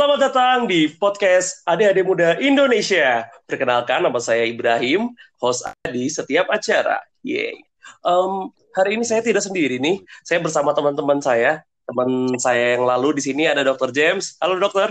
[0.00, 3.28] Selamat datang di podcast Adik-adik Muda Indonesia.
[3.44, 7.04] Perkenalkan, nama saya Ibrahim, host di setiap acara.
[7.20, 7.60] Yeay.
[8.00, 10.00] Um, hari ini saya tidak sendiri nih.
[10.24, 11.60] Saya bersama teman-teman saya.
[11.84, 13.92] Teman saya yang lalu di sini ada Dr.
[13.92, 14.40] James.
[14.40, 14.88] Halo, dokter.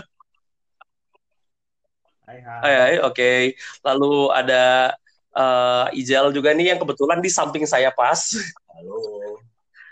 [2.30, 2.60] Hai, hai.
[2.62, 3.58] Hai, hai, oke.
[3.82, 4.94] Lalu ada
[5.34, 8.38] uh, Ijal juga nih yang kebetulan di samping saya pas.
[8.78, 9.19] Halo.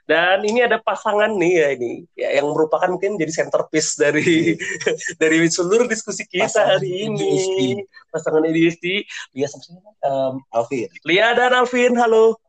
[0.07, 4.55] Dan ini ada pasangan nih ya ini ya, yang merupakan mungkin jadi centerpiece dari
[5.21, 7.27] dari seluruh diskusi kita Pasangan hari ini.
[7.27, 7.59] ADHD.
[8.07, 8.85] Pasangan ADHD,
[9.35, 9.91] Lia sama siapa?
[10.07, 10.87] Um, Alvin.
[11.03, 12.39] Lia dan Alvin, halo.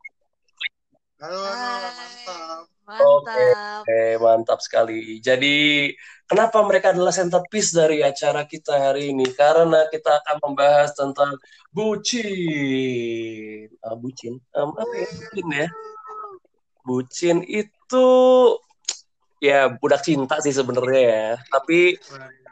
[1.19, 2.63] Halo, halo, mantap.
[2.87, 3.83] Mantap.
[3.83, 5.19] Oke, mantap sekali.
[5.19, 5.91] Jadi,
[6.31, 9.27] kenapa mereka adalah centerpiece dari acara kita hari ini?
[9.35, 11.35] Karena kita akan membahas tentang
[11.75, 13.67] bucin.
[13.83, 14.39] Ah, bucin?
[14.55, 15.11] Um, apa ya?
[15.11, 15.67] Bucin ya?
[16.89, 18.09] Bucin itu
[19.45, 21.29] ya budak cinta sih sebenarnya ya.
[21.53, 22.01] Tapi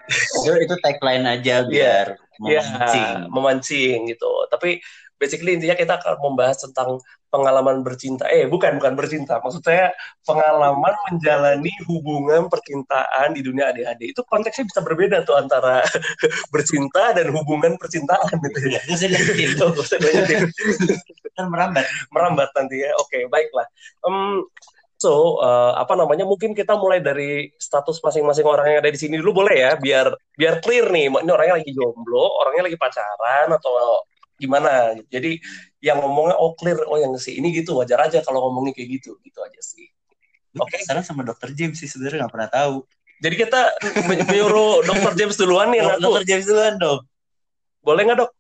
[0.07, 2.15] Itu, itu tagline aja biar
[2.47, 3.15] ya memancing.
[3.33, 4.33] memancing gitu.
[4.53, 4.79] Tapi
[5.19, 7.01] basically intinya kita akan membahas tentang
[7.37, 8.25] pengalaman bercinta.
[8.33, 9.37] Eh, bukan bukan bercinta.
[9.45, 9.93] Maksudnya
[10.25, 14.17] pengalaman menjalani hubungan percintaan di dunia ADHD.
[14.17, 15.85] Itu konteksnya bisa berbeda tuh antara
[16.55, 18.81] bercinta dan hubungan percintaan gitu ya.
[21.37, 21.85] Kan merambat.
[22.09, 22.97] merambat nanti ya.
[22.97, 23.69] Oke, baiklah.
[24.09, 24.41] Em,
[24.97, 26.25] so, eh, apa namanya?
[26.25, 30.17] Mungkin kita mulai dari status masing-masing orang yang ada di sini dulu boleh ya, biar
[30.33, 31.13] biar clear nih.
[31.13, 34.01] Ini orangnya lagi jomblo, orangnya lagi pacaran atau
[34.37, 34.97] gimana?
[35.09, 35.41] Jadi
[35.81, 39.17] yang ngomongnya oh clear, oh yang si ini gitu wajar aja kalau ngomongnya kayak gitu,
[39.25, 39.89] gitu aja sih.
[40.57, 40.81] Oke.
[40.81, 41.53] Sekarang sama Dr.
[41.53, 42.77] James sih sebenarnya nggak pernah tahu.
[43.17, 43.61] Jadi kita
[44.09, 45.13] men- menyuruh Dr.
[45.17, 46.21] James duluan nih aku.
[46.25, 47.01] James duluan dong.
[47.85, 48.31] Boleh nggak dok?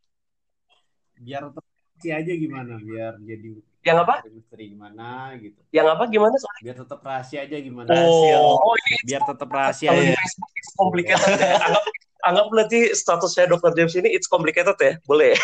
[1.16, 4.14] biar rahasia aja gimana biar jadi Yang apa?
[4.28, 6.04] misteri gimana gitu Yang apa?
[6.12, 6.34] Gimana?
[6.36, 6.60] Sorry.
[6.60, 10.50] biar tetap rahasia aja gimana Oh, oh ini biar tetap rahasia kalau di ya Facebook
[10.76, 11.40] complicated.
[12.25, 13.72] Anggap, anggap berarti statusnya Dr.
[13.77, 14.97] James ini it's complicated ya.
[15.04, 15.37] Boleh.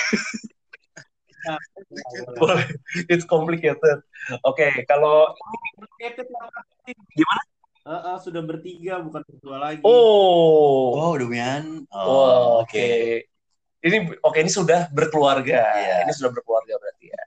[2.38, 2.66] Boleh.
[3.10, 3.98] It's complicated.
[4.46, 5.34] Oke, kalau
[7.12, 7.42] Gimana?
[7.82, 11.50] Eh, eh, sudah bertiga bukan berdua lagi oh, Oh, udah punya.
[11.90, 12.88] Wah, Oh, oke.
[13.82, 15.66] Ini oke ini sudah berkeluarga.
[15.74, 16.06] Iya.
[16.06, 17.22] Ini sudah berkeluarga berarti ya.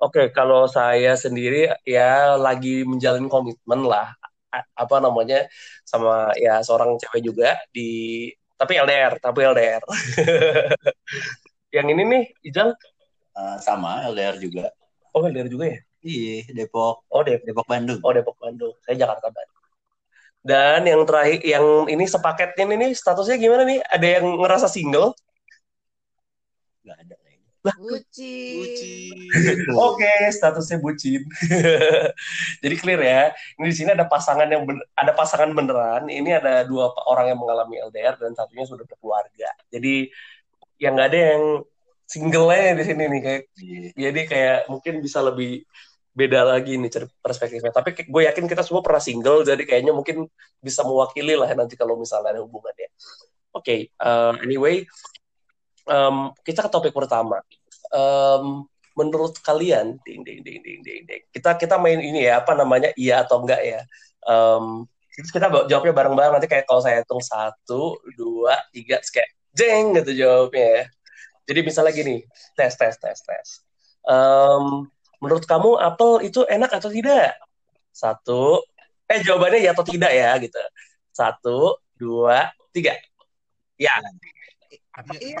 [0.00, 4.14] Oke, kalau saya sendiri ya lagi menjalin komitmen lah.
[4.54, 5.50] A- Apa namanya
[5.82, 9.82] sama ya seorang cewek juga di tapi LDR, tapi LDR.
[11.76, 12.76] Yang ini nih, Ijal.
[13.32, 14.68] Eh, sama LDR juga.
[15.16, 15.78] Oh, LDR juga ya?
[16.04, 17.08] Iya, Depok.
[17.08, 17.48] Oh, Depok.
[17.48, 18.00] Depok Bandung.
[18.04, 18.76] Oh, Depok Bandung.
[18.84, 19.60] Saya Jakarta Bandung.
[20.40, 23.80] Dan yang terakhir, yang ini sepaketnya ini statusnya gimana nih?
[23.84, 25.16] Ada yang ngerasa single?
[26.84, 27.19] Gak ada.
[27.60, 28.56] Bucin.
[28.56, 29.16] Bucin.
[29.88, 31.20] Oke, statusnya bucin.
[32.64, 33.22] Jadi clear ya.
[33.60, 36.08] Ini di sini ada pasangan yang ben- ada pasangan beneran.
[36.08, 39.52] Ini ada dua orang yang mengalami LDR dan satunya sudah berkeluarga.
[39.68, 40.08] Jadi
[40.80, 41.42] yang nggak ada yang
[42.08, 43.88] single-nya di sini nih kayak Iya.
[44.10, 45.62] jadi kayak mungkin bisa lebih
[46.10, 46.90] beda lagi nih
[47.22, 47.70] perspektifnya.
[47.70, 50.26] Tapi kayak- gue yakin kita semua pernah single, jadi kayaknya mungkin
[50.58, 52.88] bisa mewakili lah nanti kalau misalnya ada hubungannya.
[53.50, 54.86] Oke, um, anyway,
[55.90, 57.42] um, kita ke topik pertama.
[57.90, 62.54] Um, menurut kalian, ding ding ding ding ding ding, kita kita main ini ya apa
[62.54, 63.80] namanya iya atau enggak ya?
[64.22, 70.24] Um, kita jawabnya bareng-bareng nanti kayak kalau saya hitung satu, dua, tiga, kayak jeng gitu
[70.24, 70.84] jawabnya ya.
[71.50, 72.16] Jadi misalnya gini,
[72.54, 73.48] tes tes tes tes.
[74.06, 74.86] Um,
[75.18, 77.36] menurut kamu apel itu enak atau tidak?
[77.90, 78.62] Satu,
[79.10, 80.62] eh jawabannya ya atau tidak ya gitu.
[81.10, 82.94] Satu, dua, tiga.
[83.80, 83.98] Ya,
[84.90, 85.38] Iya.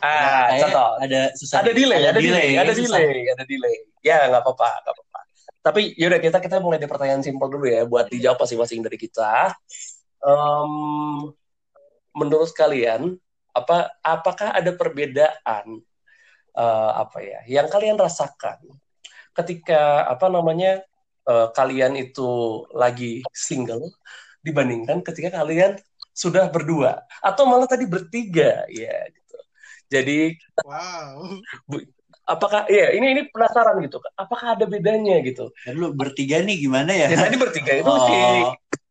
[0.00, 0.90] ah, Kayak contoh.
[1.04, 1.58] ada susah.
[1.60, 2.98] Ada delay, ada, delay, ada susah.
[2.98, 3.76] delay, ada delay.
[4.00, 5.20] Ya nggak apa-apa, nggak apa-apa.
[5.62, 9.52] Tapi yaudah kita kita mulai dari pertanyaan simpel dulu ya, buat dijawab masing-masing dari kita.
[10.24, 10.72] Em,
[12.16, 13.16] menurut kalian
[13.52, 15.84] apa apakah ada perbedaan
[16.56, 18.56] eh, apa ya yang kalian rasakan
[19.36, 20.80] ketika apa namanya
[21.28, 23.92] eh, kalian itu lagi single
[24.40, 25.76] dibandingkan ketika kalian
[26.12, 27.02] sudah berdua.
[27.24, 28.64] Atau malah tadi bertiga.
[28.68, 29.36] Ya gitu.
[29.92, 31.40] Jadi Wow.
[32.22, 33.98] apakah ya ini ini penasaran gitu.
[34.16, 35.50] Apakah ada bedanya gitu?
[35.66, 37.10] Dan lu bertiga nih gimana ya?
[37.10, 38.00] ya tadi bertiga itu Oh.
[38.06, 38.16] si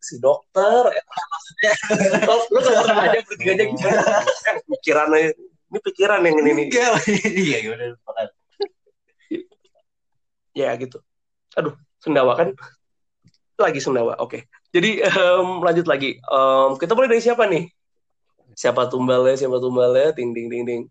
[0.02, 1.72] si dokter ya, maksudnya?
[2.26, 4.02] Lu lu tetap aja bertiganya gimana?
[4.46, 5.20] Kan pikirannya
[5.72, 6.66] ini pikiran yang ini nih.
[6.68, 6.94] Enggak.
[7.48, 7.88] Iya, udah
[10.52, 11.00] ya gitu.
[11.56, 12.52] Aduh sendawa kan?
[13.56, 17.68] Lagi sendawa oke jadi em, lanjut lagi Em, kita mulai dari siapa nih
[18.52, 20.82] siapa tumbalnya siapa tumbalnya ting ting ting ting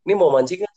[0.00, 0.74] ini mau mancing nggak?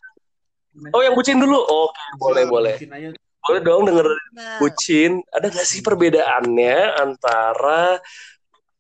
[0.89, 3.09] oh yang bucin dulu oke boleh boleh Bucin aja.
[3.43, 8.01] boleh dong denger Nah, bucin ada nggak sih perbedaannya antara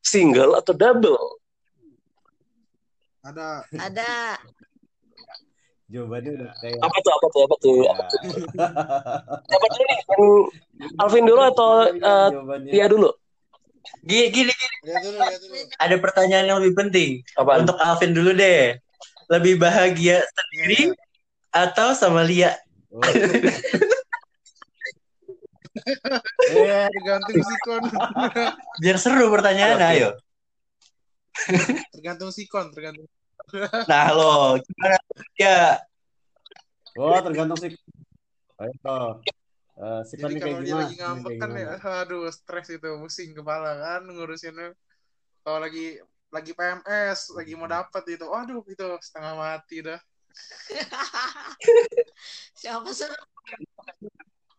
[0.01, 1.17] single atau double
[3.23, 3.63] Ada.
[3.79, 4.35] Ada.
[5.87, 7.11] Jawabannya udah kayak Apa tuh?
[7.13, 7.41] Apa tuh?
[7.47, 7.75] Apa tuh?
[7.79, 7.93] ya.
[9.47, 9.99] Siapa dulu nih?
[10.99, 13.09] Alvin dulu atau jawabannya Tia dulu?
[14.03, 14.75] Gini, gini, gini.
[14.83, 15.55] Lihat dulu, lihat dulu.
[15.79, 17.09] Ada pertanyaan yang lebih penting.
[17.39, 17.63] Apa?
[17.63, 18.75] Untuk Alvin dulu deh.
[19.31, 20.81] Lebih bahagia Iya, sendiri
[21.51, 22.55] atau sama Lia?
[22.91, 23.01] Oh.
[26.53, 27.81] Eh, Tergantung sikon.
[28.81, 29.95] Biar seru pertanyaannya, Oke.
[29.97, 30.09] ayo.
[31.89, 33.09] tergantung sikon, tergantung.
[33.89, 34.97] Nah, lo gimana?
[35.33, 35.81] Ya,
[36.93, 37.73] oh tergantung sih.
[38.61, 39.25] Ayo.
[39.73, 40.81] Eh, sikonnya Jadi kayak kalau dia gimana?
[40.85, 41.67] lagi ngambek kan ya,
[42.05, 44.77] aduh stres itu, pusing kepala kan ngurusinnya.
[45.41, 45.97] Kalau lagi
[46.29, 49.97] lagi PMS, lagi mau dapet itu, waduh itu setengah mati dah.
[52.61, 53.09] Siapa sih?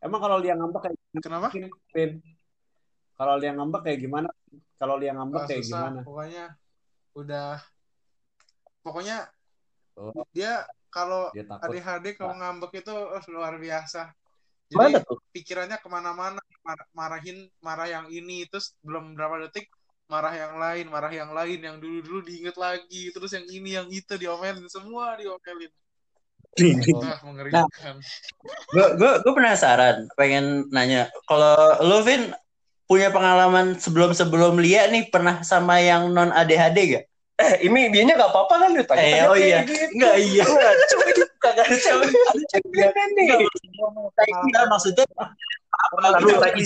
[0.02, 1.48] Emang kalau dia ngambek kayak Kenapa?
[1.54, 2.10] gimana, Vin?
[3.14, 4.28] Kalau dia ngambek kayak gimana?
[4.78, 6.00] Kalau dia ngambek Ah, kayak susah, gimana?
[6.02, 6.44] pokoknya
[7.14, 7.62] udah,
[8.82, 9.18] pokoknya
[9.94, 11.30] Oh, dia kalau.
[11.38, 14.10] ADHD kalau ngambek itu oh, luar biasa.
[14.72, 15.20] Jadi tuh?
[15.30, 19.68] pikirannya ke mana-mana, mar- marahin, marah yang ini, terus belum berapa detik
[20.08, 24.14] marah yang lain, marah yang lain, yang dulu-dulu diinget lagi, terus yang ini, yang itu
[24.16, 25.72] diomelin, semua diomelin.
[26.94, 27.66] Wah, mengerikan.
[28.70, 31.10] gue gue gue penasaran, pengen nanya.
[31.26, 32.30] Kalau lo, Vin,
[32.86, 37.04] punya pengalaman sebelum-sebelum Lia nih pernah sama yang non ADHD gak?
[37.34, 39.02] Eh, ini dianya gak apa-apa kan ditanya.
[39.02, 39.58] Eh, oh iya.
[39.66, 40.44] Enggak, iya.
[40.90, 42.08] Cuma ini kagak ada cewek.
[42.14, 43.26] Ada cewek nih.
[44.46, 45.04] Enggak, maksudnya
[45.98, 46.62] Lalu lagi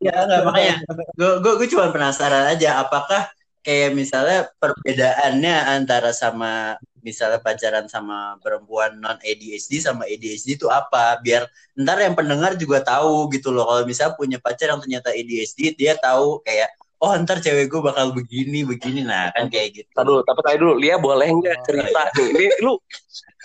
[0.00, 0.74] Ya enggak makanya
[1.16, 3.26] gue gue gue cuma penasaran aja apakah
[3.64, 11.18] kayak misalnya perbedaannya antara sama misalnya pacaran sama perempuan non ADHD sama ADHD itu apa
[11.22, 15.74] biar ntar yang pendengar juga tahu gitu loh kalau misalnya punya pacar yang ternyata ADHD
[15.74, 20.06] dia tahu kayak oh ntar cewek gue bakal begini begini nah kan kayak gitu Tadi
[20.08, 22.26] dulu, tapi tadi dulu, Lia boleh nggak cerita nih?
[22.32, 22.74] Ini lu,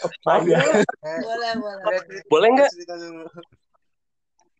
[0.01, 1.97] Eh, Boleh, boleh.
[2.07, 2.71] cerita- boleh nggak?
[2.71, 2.93] cerita.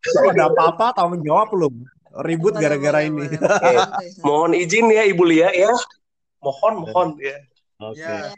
[0.02, 1.74] Kalau ada apa-apa tanggung jawab belum?
[2.26, 3.26] Ribut Boleh, gara-gara boleh, ini.
[3.32, 4.08] boleh, boleh.
[4.20, 5.72] Mohon izin ya Ibu Lia ya.
[6.42, 7.36] Mohon, mohon ya.
[7.80, 7.98] Oke.
[7.98, 8.34] Ya,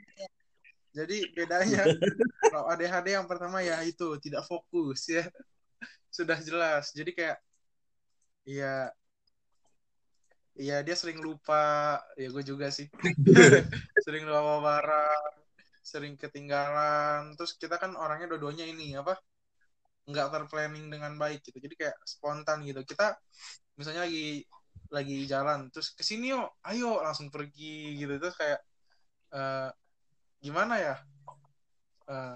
[0.94, 1.82] jadi bedanya
[2.46, 5.26] kalau ADHD yang pertama ya itu tidak fokus ya.
[6.12, 6.94] Sudah jelas.
[6.94, 7.38] Jadi kayak
[8.46, 8.92] ya
[10.54, 12.86] Iya dia sering lupa, ya gue juga sih.
[14.06, 15.22] sering lupa barang,
[15.82, 17.34] sering ketinggalan.
[17.34, 19.18] Terus kita kan orangnya dua-duanya ini apa?
[20.06, 21.58] Nggak terplanning dengan baik gitu.
[21.58, 22.86] Jadi kayak spontan gitu.
[22.86, 23.18] Kita
[23.74, 24.46] misalnya lagi
[24.94, 28.14] lagi jalan, terus ke sini yuk, ayo langsung pergi gitu.
[28.22, 28.60] Terus kayak
[29.34, 29.68] eh,
[30.38, 30.94] gimana ya?
[32.06, 32.34] Eh,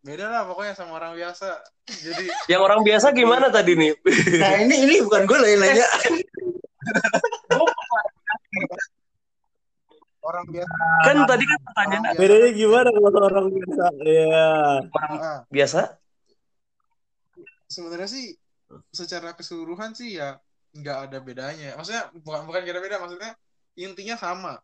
[0.00, 1.54] beda lah pokoknya sama orang biasa.
[1.86, 3.94] Jadi Yang orang biasa gimana tadi nih?
[4.42, 5.86] nah ini ini bukan gue loh yang nanya
[10.20, 10.74] orang biasa
[11.08, 13.84] Kan tadi kan pertanyaan Bedanya gimana kalau orang biasa?
[14.04, 14.48] Iya.
[14.86, 15.80] orang Ah, biasa.
[17.70, 18.34] sebenarnya sih
[18.90, 20.38] secara keseluruhan sih ya
[20.74, 21.74] nggak ada bedanya.
[21.78, 23.32] Maksudnya bukan bukan nggak ada beda, maksudnya
[23.78, 24.54] intinya sama.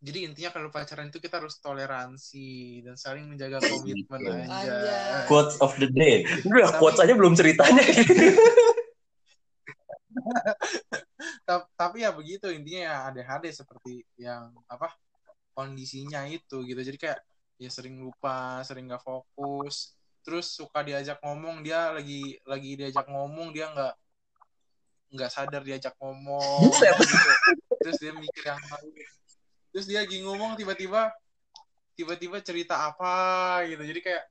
[0.00, 5.28] Jadi intinya kalau pacaran itu kita harus toleransi dan saling menjaga komitmen aja.
[5.28, 7.84] Quotes of the day Udah, quotes aja belum ceritanya.
[11.46, 14.94] Ta- Tapi ya begitu intinya ya ADHD seperti yang apa
[15.54, 16.80] kondisinya itu gitu.
[16.80, 17.20] Jadi kayak
[17.60, 19.92] ya sering lupa, sering nggak fokus.
[20.20, 23.94] Terus suka diajak ngomong dia lagi lagi diajak ngomong dia nggak
[25.10, 26.60] nggak sadar diajak ngomong
[27.10, 27.30] gitu.
[27.82, 28.94] Terus dia mikir yang lain.
[29.70, 31.10] Terus dia lagi ngomong tiba-tiba
[31.98, 33.82] tiba-tiba cerita apa gitu.
[33.82, 34.24] Jadi kayak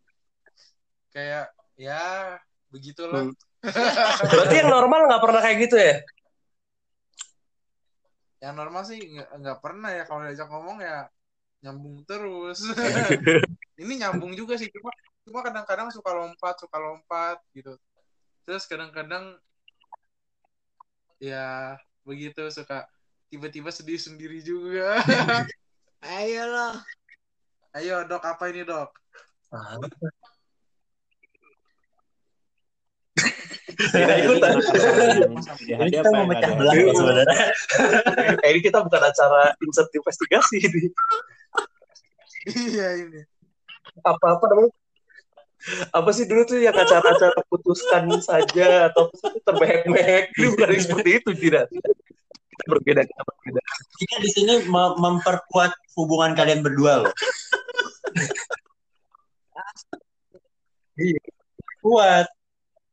[1.14, 1.46] kayak
[1.76, 2.38] ya
[2.70, 3.28] begitulah.
[3.28, 3.49] Hmm.
[4.32, 5.96] Berarti yang normal nggak pernah kayak gitu ya?
[8.40, 10.04] yang normal sih nggak pernah ya.
[10.08, 11.12] Kalau diajak ngomong ya
[11.60, 12.64] nyambung terus.
[13.82, 14.72] Ini nyambung juga sih.
[14.72, 14.92] Cuma
[15.28, 17.76] cuma kadang-kadang suka lompat suka lompat gitu.
[18.48, 19.36] Terus kadang-kadang
[21.20, 21.76] ya
[22.08, 22.88] begitu suka
[23.28, 25.04] tiba-tiba sedih sendiri juga.
[26.00, 26.76] Ayo loh.
[27.70, 28.90] ayo dok apa ini dok
[33.80, 34.52] Tidak ikutan.
[35.64, 37.46] ini kita mau mecah belah ya sebenarnya
[38.52, 40.84] ini kita bukan acara insert investigasi ini.
[42.60, 43.22] iya ini
[44.04, 44.72] Apa-apa namanya?
[45.92, 49.12] Apa sih dulu tuh yang acara-acara putuskan saja atau
[49.44, 51.68] terbehek-behek ini bukan seperti itu tidak.
[51.72, 53.62] Kita berbeda, kita berbeda.
[53.96, 57.14] kita di sini mem- memperkuat hubungan kalian berdua loh
[61.00, 61.20] Iya.
[61.80, 62.28] kuat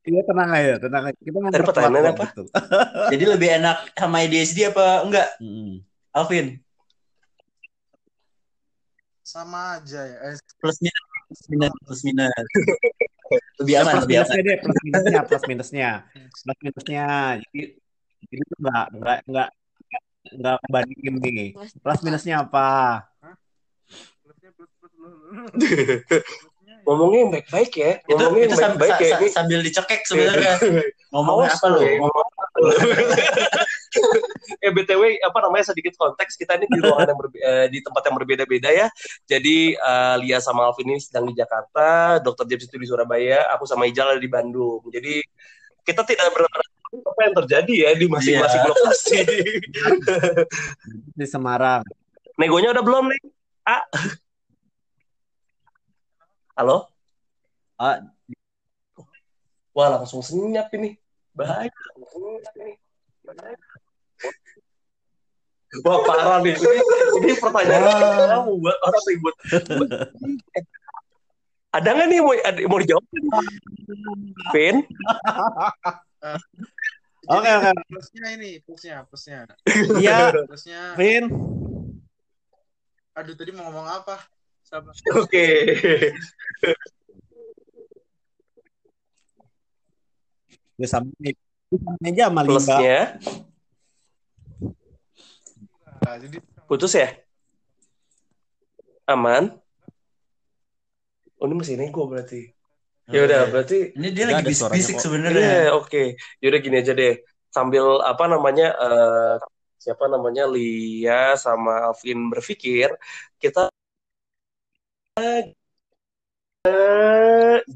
[0.07, 1.19] Iya tenang aja, tenang aja.
[1.19, 2.25] Kita pertanyaannya kok, apa?
[2.31, 2.43] gitu.
[3.13, 5.83] jadi lebih enak sama ADHD apa enggak Mm-mm.
[6.15, 6.47] Alvin
[9.27, 10.17] sama aja ya.
[10.31, 12.47] Eh, Plus minus, plus minus, plus minus.
[13.59, 14.27] lebih Ya, aman, plus lebih aman.
[14.31, 15.91] minusnya deh, plus minusnya, plus minusnya,
[16.47, 17.07] plus minusnya.
[17.43, 17.61] Jadi,
[18.31, 19.49] jadi tuh nggak nggak nggak
[20.39, 21.51] nggak bandingin nih.
[21.83, 23.03] Plus minusnya apa?
[24.23, 25.15] plusnya plus plus plus.
[26.87, 26.89] Ya.
[26.89, 27.93] Ngomongnya yang baik-baik ya.
[27.99, 29.11] Itu Ngomongnya itu yang baik-baik sa- ya.
[29.11, 30.55] sa- Ini sambil dicekek sebenarnya.
[31.11, 31.75] Ngomongnya Awas apa lu?
[31.75, 31.93] lu ya.
[32.01, 32.27] Ngomong
[34.61, 38.03] eh btw apa namanya sedikit konteks kita ini di ruangan yang berbe- eh, di tempat
[38.05, 38.87] yang berbeda-beda ya.
[39.25, 42.47] Jadi eh, Lia sama Alvin ini sedang di Jakarta, Dr.
[42.47, 44.85] James itu di Surabaya, aku sama Ijal ada di Bandung.
[44.87, 45.25] Jadi
[45.83, 46.51] kita tidak benar
[46.97, 48.69] apa yang terjadi ya di masing-masing Iya.
[48.69, 49.19] lokasi.
[51.19, 51.83] Di Semarang.
[52.37, 53.21] Negonya udah belum nih?
[53.65, 53.83] Ah.
[56.57, 56.89] Halo?
[57.77, 58.01] Ah.
[59.77, 60.97] Wah langsung senyap ini.
[61.37, 61.69] Bahaya.
[62.01, 62.73] Langsung senyap ini.
[63.21, 63.57] Bahaya.
[65.85, 66.57] Wah parah nih.
[66.57, 66.81] Ini,
[67.21, 67.85] ini pertanyaan
[68.41, 69.35] kamu buat orang ribut.
[71.77, 73.05] Ada nggak nih mau, ada, mau dijawab?
[74.57, 74.77] Pin?
[77.29, 77.71] Oke, oke.
[77.93, 79.45] plusnya ini, plusnya, plusnya.
[80.01, 81.29] Iya, Plusnya, Vin.
[83.13, 84.25] aduh tadi mau ngomong apa?
[85.23, 85.47] Oke.
[90.77, 91.11] Ya sama.
[91.71, 92.41] Sama aja sama.
[92.47, 93.01] Plusnya
[96.07, 96.39] Nah, jadi
[96.71, 97.09] putus ya?
[99.11, 99.59] Aman?
[101.43, 102.55] Oh ini masih nego berarti.
[103.11, 104.71] Ya udah berarti Ini dia lagi kok.
[105.03, 105.71] sebenarnya.
[105.71, 106.19] Iya, oke.
[106.43, 107.23] Yaudah gini aja deh.
[107.51, 109.35] Sambil apa namanya eh,
[109.79, 112.91] siapa namanya Lia sama Alvin berpikir,
[113.39, 113.71] kita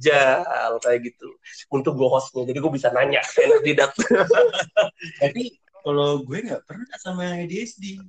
[0.00, 1.28] jal kayak gitu
[1.72, 2.44] untuk gue hostnya.
[2.44, 3.90] Jadi gue bisa nanya enak tidak.
[5.20, 5.42] Tapi
[5.80, 8.00] kalau gue nggak pernah sama yang ADHD.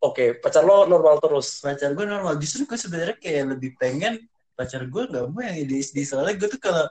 [0.00, 1.60] Oke, pacar lo normal terus.
[1.60, 2.40] Pacar gue normal.
[2.40, 4.20] Justru gue sebenarnya kayak lebih pengen
[4.56, 6.04] pacar gue nggak mau yang ADHD.
[6.04, 6.84] Soalnya gue tuh kalau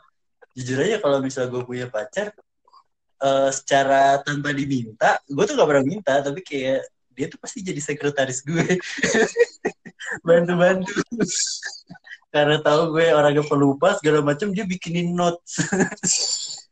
[0.57, 2.33] jujur aja kalau misal gue punya pacar
[3.21, 7.77] eh, secara tanpa diminta, gue tuh gak pernah minta, tapi kayak dia tuh pasti jadi
[7.83, 8.63] sekretaris gue.
[10.27, 10.93] Bantu-bantu.
[12.29, 15.57] Karena tahu gue orangnya pelupa segala macam dia bikinin notes.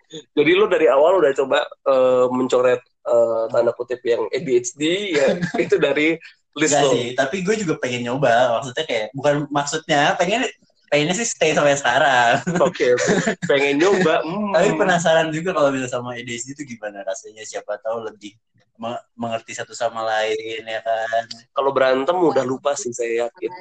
[0.07, 4.81] Jadi lo dari awal udah coba eh, mencoret eh, tanda kutip yang ADHD
[5.17, 5.27] ya
[5.59, 6.15] itu dari
[6.57, 6.89] list lo.
[6.93, 8.61] sih, tapi gue juga pengen nyoba.
[8.61, 10.47] Maksudnya kayak bukan maksudnya pengen
[10.87, 12.39] pengennya sih stay sampai sekarang.
[12.63, 13.11] Oke, oke.
[13.45, 14.23] pengen nyoba.
[14.23, 14.51] hmm.
[14.55, 17.43] Tapi penasaran juga kalau bisa sama ADHD itu gimana rasanya.
[17.43, 18.33] Siapa tahu lebih
[18.77, 21.23] me- mengerti satu sama lain ya kan.
[21.51, 23.51] Kalau berantem udah lupa sih saya yakin.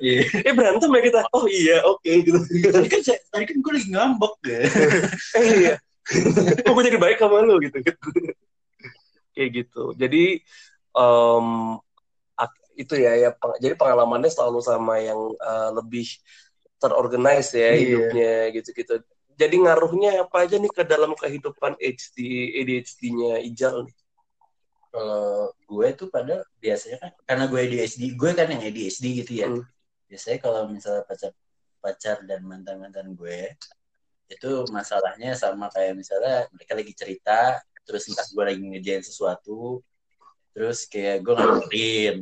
[0.00, 0.22] Iya.
[0.48, 1.20] eh berantem ya kita.
[1.34, 2.38] Oh iya, oke gitu.
[2.72, 4.60] tadi kan saya- tadi kan gue lagi ngambek ya.
[5.36, 5.74] eh iya.
[6.64, 7.76] Kok gue jadi baik sama lu gitu.
[9.36, 9.84] Kayak gitu.
[9.94, 10.40] Jadi
[10.90, 11.80] ak-
[12.80, 16.06] itu ya ya peng- jadi pengalamannya selalu sama yang eh, lebih
[16.80, 17.76] terorganize ya Iya.
[17.76, 18.94] hidupnya gitu-gitu.
[19.36, 22.18] Jadi ngaruhnya apa aja nih ke dalam kehidupan HD
[22.60, 23.96] ADHD-nya Ijal nih?
[24.90, 29.48] Kalau gue tuh pada biasanya kan karena gue ADHD, gue kan yang ADHD gitu ya.
[29.48, 29.64] Hmm.
[30.10, 31.32] Biasanya kalau misalnya pacar
[31.80, 33.56] pacar dan mantan mantan gue
[34.30, 39.82] itu masalahnya sama kayak misalnya mereka lagi cerita terus entah gue lagi ngejain sesuatu
[40.54, 42.16] terus kayak gue nganterin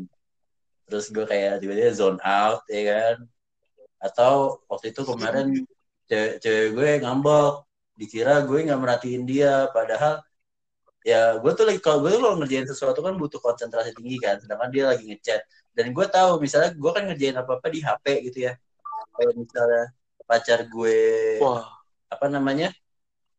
[0.88, 3.16] terus gue kayak tiba-tiba zone out ya kan?
[4.00, 5.52] Atau waktu itu kemarin
[6.08, 7.68] cewek, cewek gue ngambek
[7.98, 10.22] dikira gue nggak merhatiin dia padahal
[11.02, 14.40] ya gue tuh lagi kalau gue tuh kalau ngerjain sesuatu kan butuh konsentrasi tinggi kan
[14.40, 15.42] sedangkan dia lagi ngechat.
[15.76, 18.52] Dan gue tahu misalnya gue kan ngerjain apa apa di HP gitu ya.
[19.14, 19.84] Kalau misalnya
[20.26, 20.98] pacar gue
[21.40, 21.64] Wah,
[22.08, 22.72] apa namanya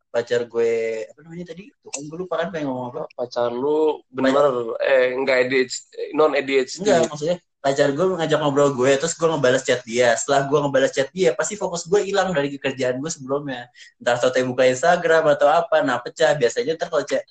[0.09, 1.69] pacar gue apa namanya tadi?
[1.81, 3.01] Tuh kan gue lupa kan pengen ngomong apa.
[3.13, 5.81] Pacar lu bener eh enggak ADHD,
[6.17, 6.81] non ADHD.
[6.81, 10.17] enggak maksudnya pacar gue ngajak ngobrol gue terus gue ngebalas chat dia.
[10.17, 13.69] Setelah gue ngebalas chat dia pasti fokus gue hilang dari kerjaan gue sebelumnya.
[14.01, 16.33] Entah atau buka Instagram atau apa nah pecah.
[16.33, 17.23] Biasanya ntar kalau chat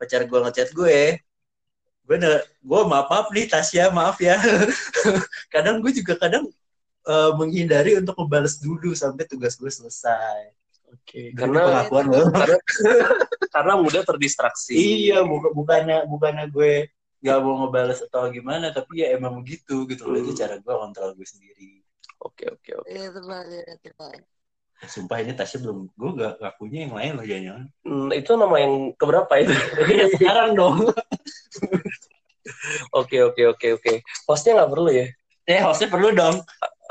[0.00, 1.20] pacar gue ngechat gue
[2.02, 4.40] gue ne- gue maaf maaf nih Tasya maaf ya.
[5.54, 6.48] Kadang gue juga kadang
[7.06, 10.61] eh, menghindari untuk ngebalas dulu sampai tugas gue selesai
[10.92, 12.58] Oke, Ini karena pengakuan loh karena
[13.54, 14.74] karena mudah terdistraksi.
[14.76, 16.72] Iya, bukan bukannya bukannya gue
[17.22, 20.18] nggak mau ngebales atau gimana, tapi ya emang begitu gitu loh.
[20.20, 20.40] Itu Hmm.
[20.42, 21.80] cara gue kontrol gue sendiri.
[22.22, 22.88] Oke, oke, oke.
[22.90, 24.18] Iya teman, iya teman.
[24.82, 27.62] Sumpah ini Tasya belum, gue gak ngakunya yang lain loh jangan.
[27.86, 29.54] Hmm, itu nama yang keberapa itu?
[29.94, 30.76] ya sekarang dong.
[32.90, 33.92] Oke, oke, oke, oke.
[34.26, 35.06] Hostnya nggak perlu ya?
[35.46, 36.42] Eh, hostnya perlu dong.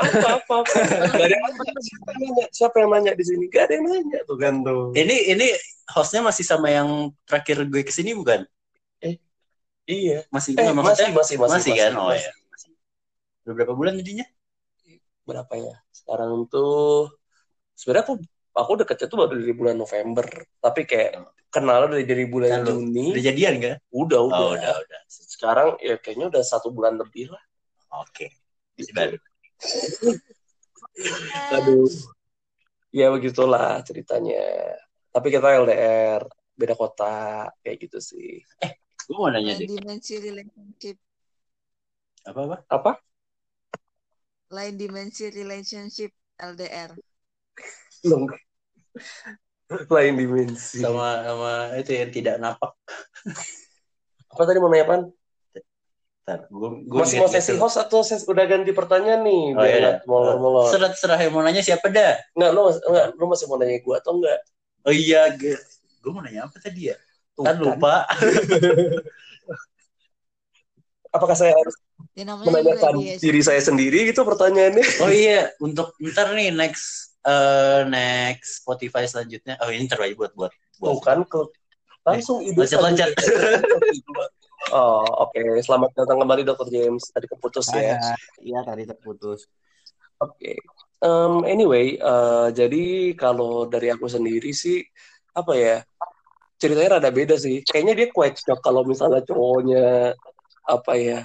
[0.01, 0.73] Apa, apa, apa.
[1.13, 1.71] Gak ada yang nanya.
[1.81, 2.45] Siapa yang nanya?
[2.49, 3.43] Siapa yang nanya di sini?
[3.53, 4.81] Gak ada yang nanya tuh kan tuh.
[4.97, 5.47] Ini ini
[5.93, 8.43] hostnya masih sama yang terakhir gue ke sini bukan?
[9.89, 10.23] Iya.
[10.29, 11.91] Masih, Eh, masih, maksudnya masih, masih, masih, kan?
[11.99, 12.25] Oh masih.
[12.25, 12.31] ya.
[13.43, 14.25] Udah berapa bulan jadinya?
[15.21, 17.07] berapa ya sekarang tuh
[17.77, 18.13] sebenarnya aku
[18.57, 20.25] aku deketnya tuh baru dari bulan November
[20.57, 23.75] tapi kayak kenal dari dari bulan Kan lu Juni Udah jadian kan?
[23.93, 25.01] udah udah Oh, udah, udah.
[25.07, 27.43] sekarang ya kayaknya udah satu bulan lebih lah
[28.01, 28.33] Oke.
[28.75, 28.91] gitu.
[31.55, 31.87] Aduh
[32.91, 34.41] ya begitulah ceritanya
[35.11, 36.27] tapi kita LDR
[36.59, 38.43] beda kota kayak gitu sih
[39.07, 39.67] Gue mau nanya deh.
[39.67, 40.95] dimensi relationship.
[42.23, 42.63] Apa-apa?
[42.69, 42.91] apa
[44.51, 46.95] Lain dimensi relationship LDR.
[49.91, 52.71] Lain dimensi Sama sama itu yang tidak napak.
[54.31, 55.01] apa tadi mau nanya Pan?
[56.31, 59.75] Ntar, gua, gua masih mau sesi host atau ses udah ganti pertanyaan nih Oh, biar
[59.77, 59.91] iya.
[60.07, 62.15] molor-molor Serah serah yang mau nanya siapa dah?
[62.31, 64.39] nggak lu nggak lu masih mau nanya gue atau enggak
[64.81, 65.59] Oh iya, gue,
[65.99, 66.95] gue mau nanya apa tadi ya?
[67.31, 68.07] Tuh, Kan lupa.
[71.11, 71.75] apakah saya harus
[72.15, 73.15] Ya menanyakan dia.
[73.19, 79.53] diri saya sendiri gitu pertanyaannya Oh iya, untuk ntar nih next eh next Spotify selanjutnya.
[79.59, 80.89] Oh ini terbaik buat buat buat.
[80.89, 81.39] Tuh kan ke
[82.01, 83.13] langsung ide Loncat-loncat.
[84.69, 85.41] Oh, oke.
[85.65, 86.69] Selamat datang kembali Dr.
[86.69, 87.09] James.
[87.09, 87.97] Tadi keputus ya.
[87.97, 89.49] Saya, iya tadi terputus.
[90.21, 90.61] Oke.
[91.01, 94.85] Em, anyway, eh, jadi kalau dari aku sendiri sih
[95.33, 95.77] apa ya?
[96.61, 97.65] Ceritanya rada beda sih.
[97.65, 100.13] Kayaknya dia quite shock kalau misalnya cowoknya
[100.69, 101.19] apa ya?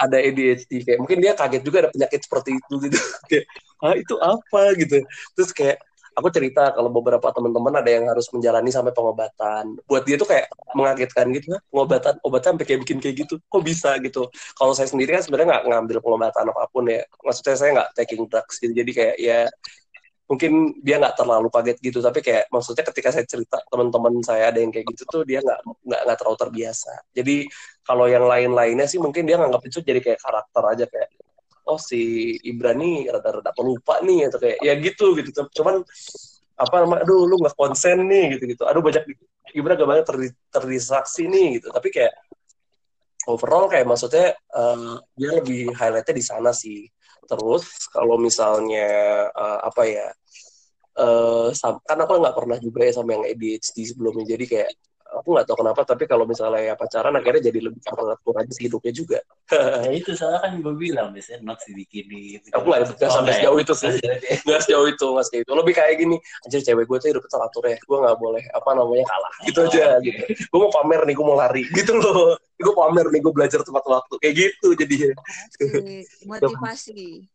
[0.00, 2.96] Ada ADHD kayak mungkin dia kaget juga ada penyakit seperti itu gitu.
[3.28, 3.44] Kayak,
[3.84, 4.96] ah itu apa gitu.
[5.36, 5.76] Terus kayak
[6.14, 9.78] aku cerita kalau beberapa teman-teman ada yang harus menjalani sampai pengobatan.
[9.86, 13.34] Buat dia tuh kayak mengagetkan gitu, "Hah, pengobatan obatnya sampai kayak bikin kayak gitu.
[13.46, 14.26] Kok bisa gitu?
[14.58, 17.02] Kalau saya sendiri kan sebenarnya nggak ngambil pengobatan apa pun ya.
[17.22, 18.72] Maksudnya saya nggak taking drugs gitu.
[18.74, 19.40] Jadi kayak ya
[20.30, 21.98] mungkin dia nggak terlalu kaget gitu.
[21.98, 25.60] Tapi kayak maksudnya ketika saya cerita teman-teman saya ada yang kayak gitu tuh dia nggak
[25.86, 26.92] nggak nggak terlalu terbiasa.
[27.14, 27.36] Jadi
[27.82, 31.10] kalau yang lain-lainnya sih mungkin dia nganggap itu jadi kayak karakter aja kayak
[31.70, 35.30] oh si Ibra nih rada-rada pelupa nih atau kayak ya gitu gitu.
[35.54, 35.86] Cuman
[36.60, 39.04] apa namanya aduh lu nggak konsen nih gitu gitu aduh banyak
[39.50, 41.70] Ibra gak banyak terdi- terdistraksi nih gitu.
[41.70, 42.12] Tapi kayak
[43.28, 46.86] overall kayak maksudnya eh, dia lebih highlightnya di sana sih.
[47.26, 48.88] Terus kalau misalnya
[49.30, 50.08] eh, apa ya
[51.00, 54.26] eh sam- kan aku nggak pernah juga ya sama yang ADHD sebelumnya.
[54.26, 54.70] Jadi kayak
[55.10, 58.70] aku nggak tahu kenapa tapi kalau misalnya ya pacaran akhirnya jadi lebih mengatur aja sih
[58.70, 59.18] hidupnya juga
[59.86, 62.38] Ya itu soalnya kan gue bilang biasanya not si bikini.
[62.54, 63.98] Aku nggak nggak sampai sejauh itu sih.
[64.46, 67.64] nggak sejauh itu nggak sejauh itu lebih kayak gini anjir cewek gue tuh hidup teratur
[67.66, 71.26] ya gue nggak boleh apa namanya kalah gitu aja gitu gue mau pamer nih gue
[71.26, 76.06] mau lari gitu loh gue pamer nih gue belajar tepat waktu kayak gitu jadinya Asik.
[76.26, 77.26] Motivasi.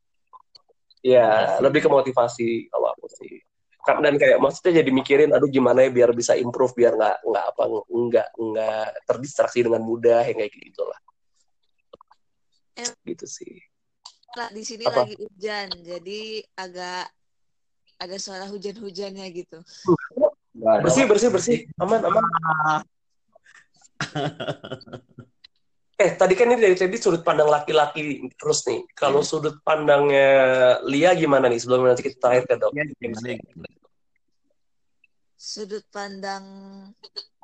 [1.05, 3.44] ya lebih ke motivasi kalau aku sih
[3.85, 7.63] dan kayak maksudnya jadi mikirin aduh gimana ya biar bisa improve biar nggak nggak apa
[7.85, 10.99] nggak nggak terdistraksi dengan mudah yang kayak gitu lah
[12.75, 12.91] Eh.
[13.07, 13.61] gitu sih
[14.35, 15.07] Lah, di sini Apa?
[15.07, 17.07] lagi hujan, jadi agak
[17.95, 19.63] ada suara hujan-hujannya gitu.
[20.83, 22.23] bersih bersih bersih aman aman
[25.95, 28.83] eh tadi kan ini dari tadi sudut pandang laki-laki terus nih.
[28.91, 30.27] Kalau sudut pandangnya
[30.83, 31.59] Lia gimana nih?
[31.59, 32.71] Sebelum nanti kita terakhir ke dok.
[32.75, 33.39] Iya, gimana ya?
[35.39, 36.43] Sudut pandang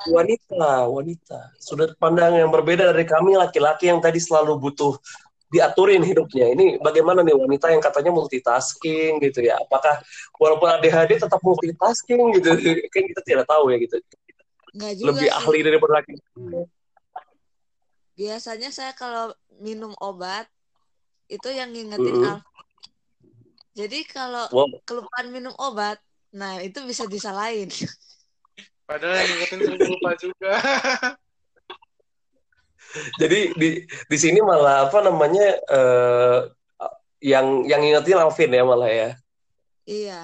[0.03, 1.39] wanita wanita.
[1.63, 4.99] Sudut pandang yang berbeda dari kami laki-laki yang tadi selalu butuh
[5.47, 6.51] diaturin hidupnya.
[6.51, 9.63] Ini bagaimana nih wanita yang katanya multitasking gitu ya?
[9.63, 10.03] Apakah
[10.35, 12.51] walaupun ADHD tetap multitasking gitu?
[12.91, 13.95] Kan kita tidak tahu ya gitu.
[14.75, 15.39] Nggak juga lebih sih.
[15.39, 16.13] ahli daripada laki
[18.15, 20.47] Biasanya saya kalau minum obat
[21.31, 22.15] itu yang ngingetin.
[22.27, 22.43] Alf.
[23.71, 25.95] Jadi kalau wow kelupaan minum obat,
[26.35, 27.71] nah itu bisa disalahin.
[28.89, 30.51] Padahal yang ingetin sering lupa juga.
[33.23, 36.39] Jadi di di sini malah apa namanya eh,
[37.23, 39.09] yang yang ingetin Alvin ya malah ya.
[39.87, 40.21] iya.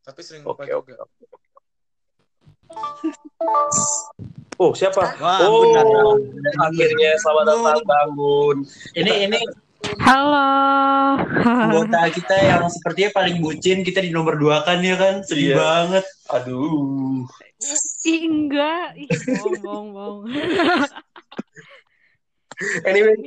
[0.00, 0.72] Tapi sering lupa oke.
[0.72, 1.04] juga.
[1.04, 1.24] oke.
[4.62, 5.18] Oh siapa?
[5.18, 6.22] Wah, Oh ampun,
[6.62, 8.56] akhirnya selamat datang bangun.
[8.94, 9.40] Ini ini
[9.98, 10.46] Halo.
[11.42, 15.56] anggota kita yang sepertinya paling bucin kita di nomor dua kan ya kan sedih Iya.
[15.58, 16.04] banget.
[16.30, 17.26] Aduh.
[18.06, 18.94] Ih, enggak.
[18.94, 20.22] Ih, bohong, bohong, bohong.
[22.86, 23.18] Anyway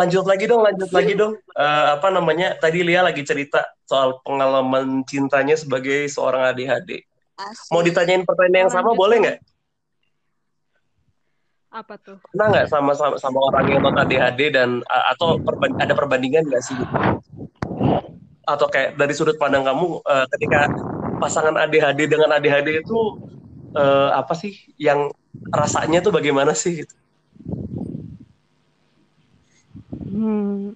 [0.00, 1.36] lanjut lagi dong lanjut lagi dong.
[1.52, 2.56] Eh, apa namanya?
[2.56, 7.04] Tadi Lia lagi cerita soal pengalaman cintanya sebagai seorang ADHD.
[7.36, 7.68] Asik.
[7.68, 9.38] Mau ditanyain pertanyaan yang sama Lanjut boleh nggak?
[11.68, 12.16] Apa tuh?
[12.32, 16.64] Pernah nggak sama, sama sama orang yang non ADHD dan atau perban- ada perbandingan nggak
[16.64, 16.78] sih?
[18.48, 20.72] Atau kayak dari sudut pandang kamu uh, ketika
[21.20, 23.20] pasangan ADHD dengan ADHD itu
[23.76, 25.12] uh, apa sih yang
[25.52, 26.84] rasanya tuh bagaimana sih?
[26.84, 26.94] gitu?
[30.08, 30.72] Hmm.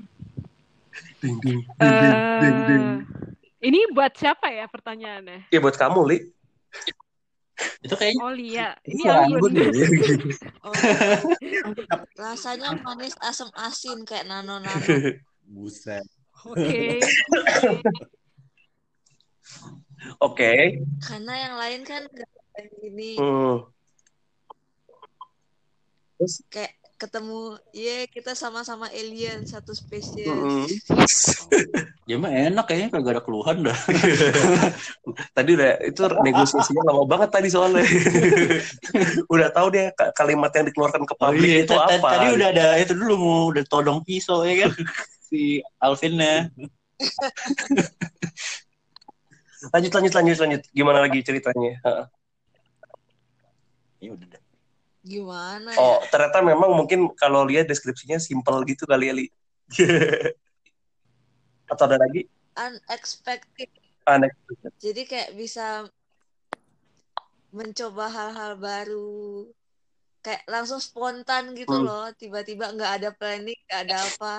[1.22, 2.84] Ding, ding, ding, ding, ding, ding.
[3.62, 5.48] Eh, ini buat siapa ya pertanyaannya?
[5.54, 6.18] Ya buat kamu, Li.
[7.82, 9.42] Itu kayaknya Oh itu ini Anggun.
[9.42, 9.66] Anggun ya.
[10.62, 10.70] Oh,
[12.18, 14.70] rasanya manis asam asin kayak nano-nano.
[15.52, 16.06] Buset.
[16.46, 17.02] Oke.
[20.26, 20.82] Oke.
[21.02, 23.16] Karena yang lain kan nggak kayak gini.
[23.18, 23.66] Hmm.
[26.18, 30.22] Terus, Kayak ketemu, ya kita sama-sama alien satu spesies.
[30.22, 30.70] mm-mm.
[32.06, 33.78] Ya mah enak kayaknya kagak ada keluhan dah.
[35.36, 37.82] tadi udah itu negosiasinya lama banget tadi soalnya.
[39.34, 42.08] udah tahu dia ka- kalimat yang dikeluarkan ke publik iya, itu apa.
[42.18, 44.72] Tadi udah ada itu dulu mau udah todong pisau ya kan
[45.30, 46.50] si Alvinnya.
[49.70, 50.62] Lanjut lanjut lanjut lanjut.
[50.74, 51.72] Gimana lagi ceritanya?
[51.86, 52.06] Heeh.
[54.02, 54.41] Ya udah dah.
[55.02, 56.06] Gimana Oh, ya?
[56.12, 59.26] ternyata memang mungkin kalau lihat deskripsinya simple gitu kali ya, Li.
[61.72, 62.28] Atau ada lagi?
[62.56, 63.70] Unexpected.
[64.06, 64.30] Aneh.
[64.78, 65.88] Jadi kayak bisa
[67.52, 69.48] mencoba hal-hal baru.
[70.22, 71.86] Kayak langsung spontan gitu Hmm.
[71.86, 72.06] loh.
[72.14, 74.34] Tiba-tiba nggak ada planning, nggak ada apa.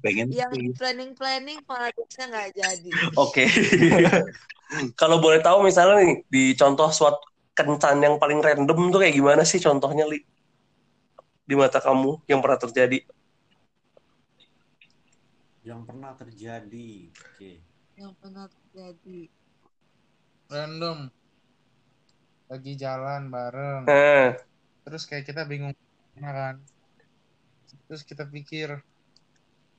[0.00, 2.92] Pengen Yang planning-planning malah biasanya nggak jadi.
[3.18, 3.44] Oke.
[5.00, 7.22] Kalau boleh tahu misalnya nih di contoh suatu
[7.56, 10.20] kencan yang paling random tuh kayak gimana sih contohnya Li?
[11.46, 12.98] Di mata kamu yang pernah terjadi?
[15.64, 16.90] Yang pernah terjadi.
[17.10, 17.52] Oke.
[17.96, 19.20] Yang pernah terjadi.
[20.52, 20.98] Random.
[22.46, 23.82] Lagi jalan bareng.
[23.88, 24.30] Nah,
[24.86, 25.74] Terus kayak kita bingung
[26.14, 26.62] kan.
[27.90, 28.78] Terus kita pikir,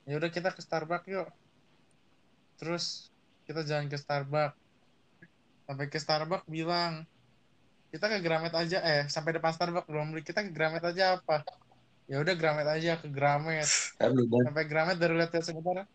[0.04, 1.28] ya udah kita ke Starbucks yuk.
[2.60, 3.08] Terus
[3.48, 4.56] kita jalan ke Starbucks.
[5.64, 7.08] Sampai ke Starbucks bilang,
[7.88, 11.40] kita ke Gramet aja eh sampai depan Starbucks belum beli kita ke Gramet aja apa?
[12.08, 13.68] Ya udah Gramet aja ke Gramet.
[13.96, 15.88] Sampai Gramet baru lihat sebentar.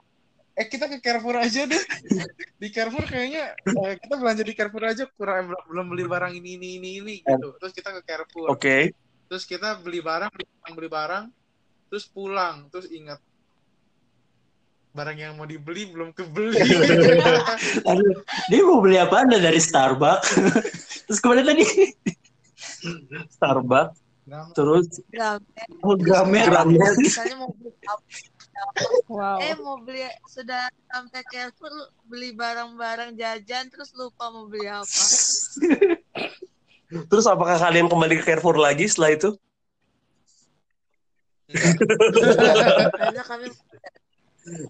[0.54, 1.84] Eh kita ke Carrefour aja deh.
[2.62, 6.70] Di Carrefour kayaknya eh, kita belanja di Carrefour aja kurang belum beli barang ini ini
[6.78, 7.58] ini ini gitu.
[7.58, 8.54] Terus kita ke Carrefour.
[8.54, 8.94] oke.
[9.34, 11.26] Terus kita beli barang, beli barang, beli barang,
[11.90, 13.18] terus pulang, terus ingat
[14.94, 16.62] barang yang mau dibeli belum kebeli.
[17.90, 18.14] Aduh,
[18.48, 20.38] dia mau beli apa anda dari Starbucks?
[21.10, 21.66] Terus ke mana tadi?
[23.34, 25.68] Starbucks Nah, terus Gramet.
[25.84, 26.48] Oh, Gramet.
[26.48, 26.96] Gramet.
[26.96, 28.04] Misalnya mau beli apa?
[29.12, 29.38] Wow.
[29.44, 31.74] Eh mau beli sudah sampai Carrefour
[32.08, 35.04] beli barang-barang jajan terus lupa mau beli apa.
[37.12, 39.30] terus apakah kalian kembali ke Carrefour lagi setelah itu?
[41.52, 43.52] Karena kami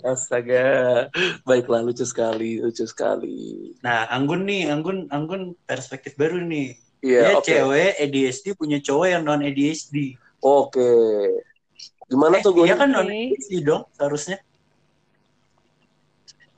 [0.05, 1.09] Astaga,
[1.41, 3.73] baiklah lucu sekali, lucu sekali.
[3.81, 6.77] Nah, Anggun nih, Anggun, Anggun perspektif baru nih.
[7.01, 7.45] Iya, Dia oke.
[7.45, 10.15] cewek ADHD punya cowok yang non ADHD.
[10.39, 10.87] Oke.
[12.05, 12.69] Gimana tuh gue?
[12.69, 13.09] Dia kan non.
[13.09, 14.37] ADHD dong, seharusnya.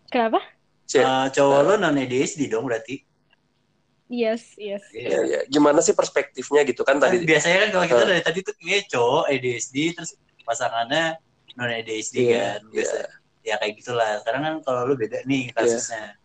[0.08, 0.40] Kenapa?
[0.86, 3.02] Eh, cowok lo non ADHD dong berarti.
[4.06, 4.86] Yes, yes.
[4.94, 5.40] Iya, iya.
[5.50, 7.26] Gimana sih perspektifnya gitu kan Kan tadi?
[7.26, 8.10] biasanya kan kalau kita Eh.
[8.14, 10.14] dari tadi tuh kayak cowok ADHD terus
[10.46, 11.18] pasangannya
[11.56, 12.62] non ADHD Iya, kan.
[12.72, 12.98] Biasa.
[13.46, 14.12] Ya kayak gitulah.
[14.22, 16.16] Sekarang kan kalau lu beda nih kasusnya.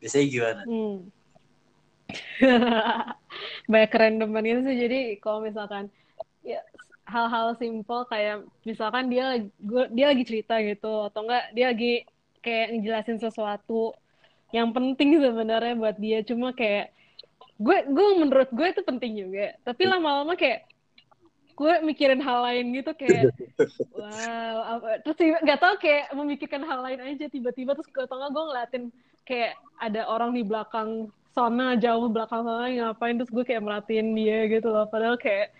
[0.00, 0.62] Biasanya gimana?
[0.64, 0.96] Hmm.
[3.70, 4.76] Banyak kerandoman gitu sih.
[4.88, 5.92] Jadi kalau misalkan
[6.40, 6.60] ya
[7.10, 9.42] hal-hal simple kayak misalkan dia
[9.90, 11.92] dia lagi cerita gitu atau enggak dia lagi
[12.40, 13.92] kayak ngejelasin sesuatu
[14.54, 16.94] yang penting sebenarnya buat dia cuma kayak
[17.60, 20.69] gue gue menurut gue itu penting juga tapi lama-lama kayak
[21.56, 23.34] gue mikirin hal lain gitu kayak
[23.98, 28.42] wow apa- terus nggak tahu kayak memikirkan hal lain aja tiba-tiba terus gue tengah gue
[28.48, 28.84] ngeliatin
[29.24, 34.12] kayak ada orang di belakang sana jauh belakang sana yang ngapain terus gue kayak merhatiin
[34.18, 34.86] dia gitu loh.
[34.90, 35.54] Padahal kayak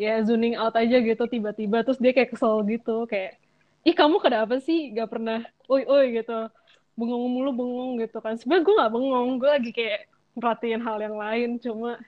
[0.00, 3.36] ya zooming out aja gitu tiba-tiba terus dia kayak kesel gitu kayak
[3.84, 6.48] ih kamu kenapa sih gak pernah oi oi gitu.
[6.96, 8.36] Bengong mulu bengong gitu kan.
[8.40, 10.00] Sebenarnya gue nggak bengong gue lagi kayak
[10.36, 12.00] merhatiin hal yang lain cuma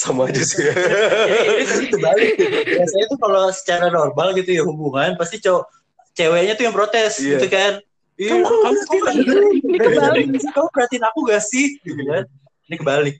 [0.00, 0.64] Sama aja sih.
[0.64, 2.32] Jadi tadi kebalik.
[2.72, 5.68] Biasanya tuh kalau secara normal gitu ya hubungan pasti cowok
[6.16, 7.36] ceweknya tuh yang protes Iya.
[7.36, 7.72] gitu kan.
[8.16, 9.54] Iya, Kamu- kamu nggak Iya, dengerin?
[9.60, 10.24] ini kebalik.
[10.52, 11.66] Kamu perhatiin aku gak sih?
[11.80, 12.24] Gitu kan.
[12.64, 13.16] Ini kebalik.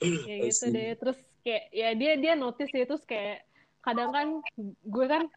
[0.00, 3.44] I gitu deh terus kayak ya dia dia notice ya terus kayak
[3.84, 4.26] kadang kan
[4.80, 5.28] gue kan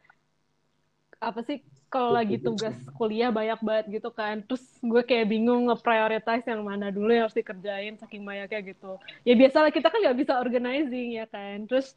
[1.19, 1.60] apa sih
[1.93, 6.89] kalau lagi tugas kuliah banyak banget gitu kan terus gue kayak bingung nge-prioritize yang mana
[6.89, 8.97] dulu yang harus dikerjain saking banyaknya gitu.
[9.21, 11.69] Ya biasalah kita kan nggak bisa organizing ya kan.
[11.69, 11.93] Terus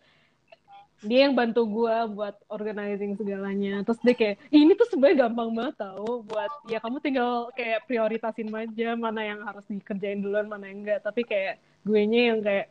[1.01, 3.81] dia yang bantu gue buat organizing segalanya.
[3.89, 7.89] Terus dia kayak "Ih, ini tuh sebenarnya gampang banget tau buat ya kamu tinggal kayak
[7.89, 11.57] prioritasin aja mana yang harus dikerjain duluan mana yang enggak tapi kayak
[11.89, 12.69] gue nya yang kayak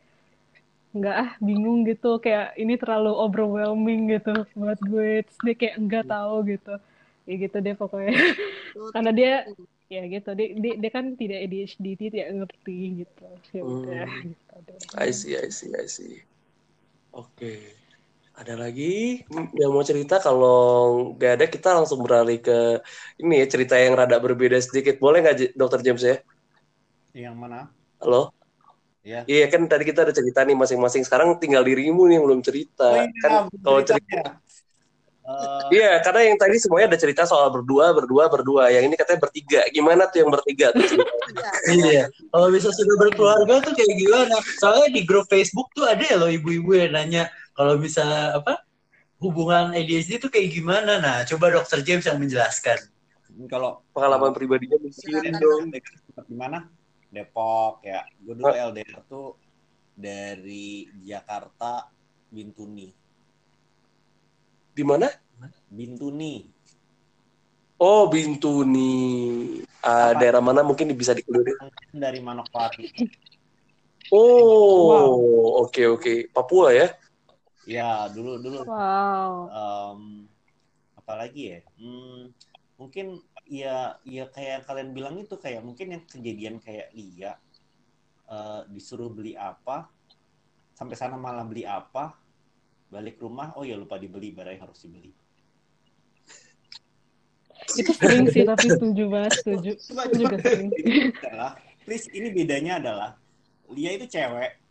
[0.96, 5.26] nggak ah bingung gitu kayak ini terlalu overwhelming gitu buat gue.
[5.26, 6.78] Terus dia kayak enggak tahu gitu
[7.26, 8.14] ya gitu deh pokoknya
[8.94, 9.32] karena dia
[9.86, 14.30] ya gitu dia, dia, dia kan tidak ADHD dia tidak ngerti gitu ya udah Hmm.
[14.30, 14.78] gitu deh.
[14.98, 16.14] I see, I see, I see.
[17.14, 17.52] Oke.
[18.36, 19.24] Ada lagi
[19.56, 20.20] yang mau cerita?
[20.20, 20.60] Kalau
[21.16, 22.84] nggak ada, kita langsung beralih ke
[23.16, 25.00] ini ya cerita yang rada berbeda sedikit.
[25.00, 26.16] Boleh nggak, Dokter James ya?
[27.16, 27.60] Yang mana?
[27.96, 28.36] Halo?
[29.06, 29.24] Ya.
[29.24, 31.02] Iya kan tadi kita ada cerita nih masing-masing.
[31.06, 33.08] Sekarang tinggal dirimu nih yang belum cerita.
[33.22, 34.36] kan kalau cerita,
[35.26, 38.70] Eh, iya karena yang tadi semuanya ada cerita soal berdua, berdua, berdua.
[38.70, 39.60] Yang ini katanya bertiga.
[39.74, 40.70] Gimana tuh yang bertiga?
[40.70, 41.50] Tuh ceritanya?
[41.66, 42.04] Iya.
[42.30, 44.36] Kalau bisa sudah berkeluarga tuh kayak gimana?
[44.62, 47.26] Soalnya di grup Facebook tuh ada ya loh ibu-ibu yang nanya
[47.58, 48.62] kalau bisa apa
[49.18, 51.02] hubungan ADHD itu kayak gimana?
[51.02, 52.78] Nah, coba Dokter James yang menjelaskan.
[53.50, 55.68] kalau Pengalaman pribadinya mungkin dong.
[56.24, 56.70] di mana?
[57.10, 58.06] Depok ya.
[58.22, 59.34] Gue dulu LDR tuh
[59.92, 61.90] dari Jakarta
[62.30, 63.05] Bintuni.
[64.76, 65.08] Di mana?
[65.72, 66.44] Bintuni.
[67.80, 68.92] Oh, Bintuni.
[69.80, 70.20] Apa?
[70.20, 71.56] daerah mana mungkin bisa dikeluarin?
[71.96, 72.92] Dari Manokwari.
[74.12, 76.28] Oh, oke oke.
[76.28, 76.92] Papua ya?
[77.66, 80.30] Ya, dulu dulu wow em,
[80.94, 81.60] apalagi ya?
[81.80, 82.30] Hmm,
[82.78, 87.34] mungkin ya ya kayak yang kalian bilang itu kayak mungkin yang kejadian kayak Lia
[88.30, 89.90] eh, disuruh beli apa
[90.78, 92.14] sampai sana malah beli apa
[92.86, 95.10] balik rumah oh ya lupa dibeli barang yang harus dibeli.
[97.80, 99.70] Itu sering sih tapi setuju banget setuju.
[100.20, 100.70] Juga sering.
[100.78, 103.10] ini adalah please ini bedanya adalah
[103.66, 104.62] Lia itu cewek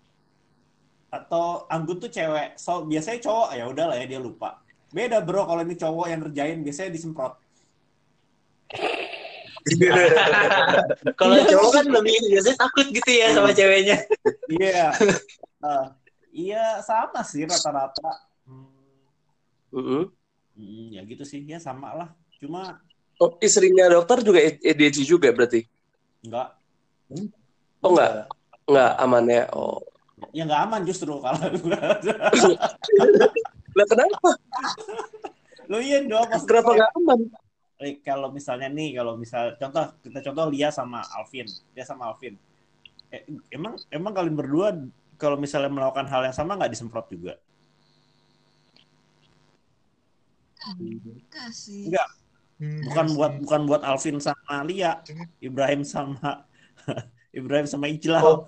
[1.11, 2.55] atau Anggun tuh cewek.
[2.55, 4.63] So biasanya cowok ya udahlah ya dia lupa.
[4.95, 7.35] Beda bro kalau ini cowok yang ngerjain biasanya disemprot.
[11.19, 13.97] Kalau cowok kan lebih biasanya takut gitu ya sama ceweknya.
[14.47, 14.87] Iya.
[15.65, 15.85] Eh,
[16.41, 18.09] iya sama sih rata-rata.
[18.47, 18.67] Hmm,
[19.73, 20.03] Mm-mm.
[20.55, 22.09] hmm, ya gitu sih, ya sama lah.
[22.41, 22.61] Cuma
[23.23, 25.61] Oh, istrinya dokter juga ADHD juga berarti?
[26.27, 26.47] nggak,
[27.83, 28.11] Oh enggak,
[28.67, 29.43] enggak aman ya.
[29.55, 29.79] Oh,
[30.35, 31.39] ya nggak aman justru kalau
[33.75, 34.29] lah kenapa?
[35.69, 36.29] lo iya dong.
[36.47, 37.19] Kenapa enggak aman?
[37.83, 42.35] eh, kalau misalnya nih, kalau misal contoh kita contoh Lia sama Alvin, Lia sama Alvin.
[43.13, 43.21] Eh,
[43.53, 44.67] emang emang kalian berdua
[45.15, 47.35] kalau misalnya melakukan hal yang sama nggak disemprot juga?
[51.29, 51.93] Kasih.
[51.93, 52.09] Enggak.
[52.55, 55.03] Bukan buat bukan buat Alvin sama Lia,
[55.43, 56.47] Ibrahim sama
[57.37, 58.23] Ibrahim sama Ijlal.
[58.23, 58.47] Oh.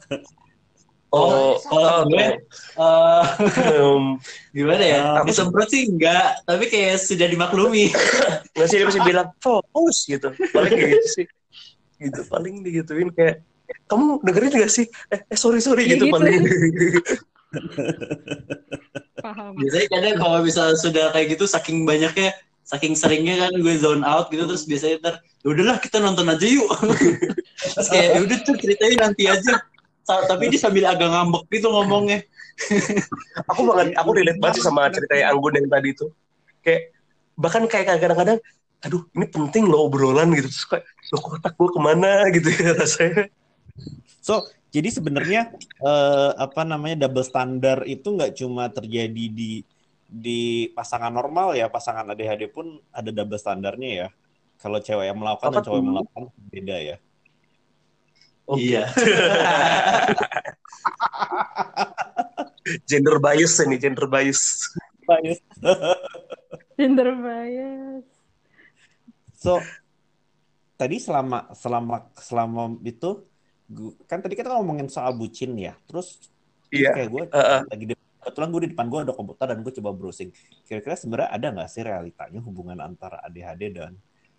[1.08, 2.36] Oh, Kalau gue, eh,
[2.75, 4.19] Um,
[4.58, 4.99] gimana ya?
[4.99, 5.23] Ah.
[5.23, 7.95] Disemprot sih enggak, tapi kayak sudah dimaklumi.
[8.51, 10.36] nggak sih dia pasti bilang fokus gitu.
[10.51, 11.25] Paling kayak gitu sih.
[11.97, 13.39] Gitu paling digituin kayak
[13.88, 14.86] kamu dengerin gak sih?
[15.12, 16.15] Eh, eh sorry sorry Iya gitu, gitu.
[16.15, 16.43] paling.
[19.23, 22.32] paham Biasanya kadang kalau misalnya sudah kayak gitu saking banyaknya,
[22.63, 26.45] saking seringnya kan gue zone out gitu terus biasanya ntar "Ya udahlah kita nonton aja
[26.45, 26.69] yuk.
[27.75, 29.53] terus kayak "Ya udah tuh ceritanya nanti aja.
[30.08, 32.23] Sa- Tapi dia sambil agak ngambek gitu ngomongnya.
[33.51, 36.10] aku banget aku relate banget sih sama cerita yang Anggun yang tadi itu
[36.65, 36.89] kayak
[37.38, 38.41] bahkan kayak kadang-kadang
[38.82, 40.82] aduh ini penting loh obrolan gitu terus kayak
[41.13, 43.30] loh kotak gue ke mana gitu ya rasanya
[44.23, 49.63] So, jadi sebenarnya eh, apa namanya double standar itu nggak cuma terjadi di
[50.07, 54.07] di pasangan normal ya, pasangan ADHD pun ada double standarnya ya.
[54.57, 56.97] Kalau cewek yang melakukan Apa dan cowok yang melakukan beda ya.
[58.47, 58.63] Oke.
[58.63, 58.83] Iya.
[62.89, 64.67] gender bias ini gender bias
[66.79, 68.03] gender bias
[69.37, 69.61] So,
[70.81, 73.21] tadi selama selama selama itu
[74.08, 75.75] kan tadi kita ngomongin soal bucin ya.
[75.88, 76.32] Terus
[76.71, 77.62] iya kayak gue Heeh.
[77.67, 80.30] lagi di kebetulan gue di depan gue ada komputer dan gue coba browsing.
[80.67, 83.91] Kira-kira sebenarnya ada nggak sih realitanya hubungan antara ADHD dan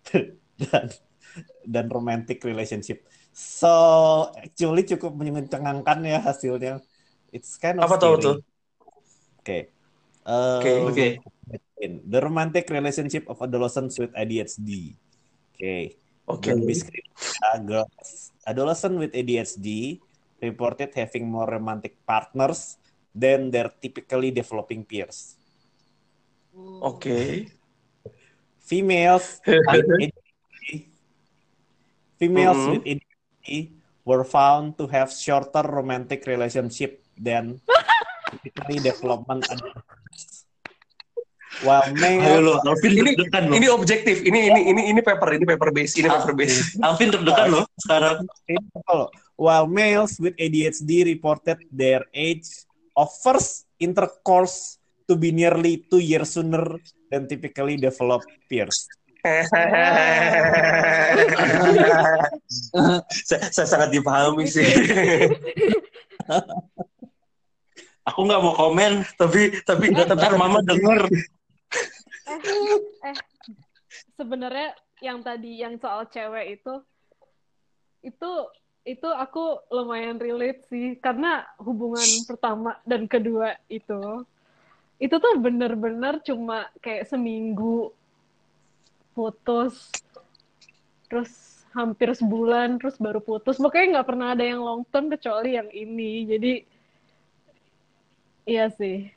[0.61, 0.85] dan
[1.65, 3.05] dan romantic relationship?
[3.33, 3.71] So
[4.37, 6.81] actually cukup mencengangkan ya hasilnya.
[7.29, 8.25] It's kind of Apa tuh, scary.
[8.25, 8.35] tuh?
[9.39, 9.59] Oke.
[10.25, 10.81] Um, Oke.
[10.89, 11.09] Oke.
[11.85, 14.97] The romantic relationship of adolescents with ADHD.
[15.53, 15.95] Okay.
[16.29, 16.77] Oke Don't be.
[17.43, 17.83] Uh,
[18.47, 19.99] adolescent with ADHD
[20.41, 22.77] reported having more romantic partners
[23.13, 25.35] than their typically developing peers.
[26.81, 27.49] oke
[28.69, 30.85] Females with ADHD,
[32.21, 32.69] females Mhm.
[32.77, 33.49] with ADHD
[34.05, 37.57] were found to have shorter romantic relationship than
[38.31, 39.81] typically development adults.
[41.59, 43.53] While Ayo male lo, Alvin Ini- deg-degan lo.
[43.59, 47.47] ini objektif ini ini ini ini paper ini paper base ini paper base Alvin deg-degan
[47.51, 48.23] lo sekarang.
[49.35, 52.47] While males with ADHD reported their age
[52.95, 56.79] of first intercourse to be nearly two years sooner
[57.11, 58.87] than typically developed peers.
[63.27, 64.63] saya, saya sangat dipahami sih.
[68.09, 71.11] Aku nggak mau komen, tapi tapi ntar mama denger.
[72.29, 73.17] Eh
[74.15, 76.73] sebenarnya yang tadi yang soal cewek itu
[78.05, 78.31] itu
[78.87, 80.97] itu aku lumayan relate sih.
[80.97, 84.23] Karena hubungan pertama dan kedua itu
[84.99, 87.95] itu tuh bener-bener cuma kayak seminggu
[89.15, 89.87] putus
[91.07, 91.31] terus
[91.71, 93.61] hampir sebulan terus baru putus.
[93.61, 96.25] Pokoknya nggak pernah ada yang long term kecuali yang ini.
[96.27, 96.53] Jadi
[98.49, 99.13] iya sih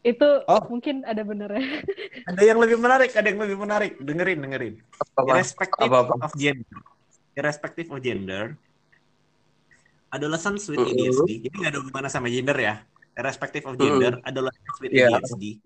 [0.00, 0.62] itu Oh.
[0.70, 1.82] mungkin ada benernya
[2.30, 3.92] Ada yang lebih menarik, ada yang lebih menarik.
[3.98, 4.74] Dengerin, dengerin.
[5.16, 6.14] apa Irrespective Apa-apa?
[6.22, 6.78] of gender.
[7.34, 8.44] Irrespective of gender.
[10.08, 10.80] Adolescents with.
[10.80, 11.44] ADHD.
[11.44, 12.74] Jadi nggak ada hubungannya sama gender ya.
[13.14, 15.10] Irrespective of gender, adolescents with Yeah.
[15.12, 15.58] ADHD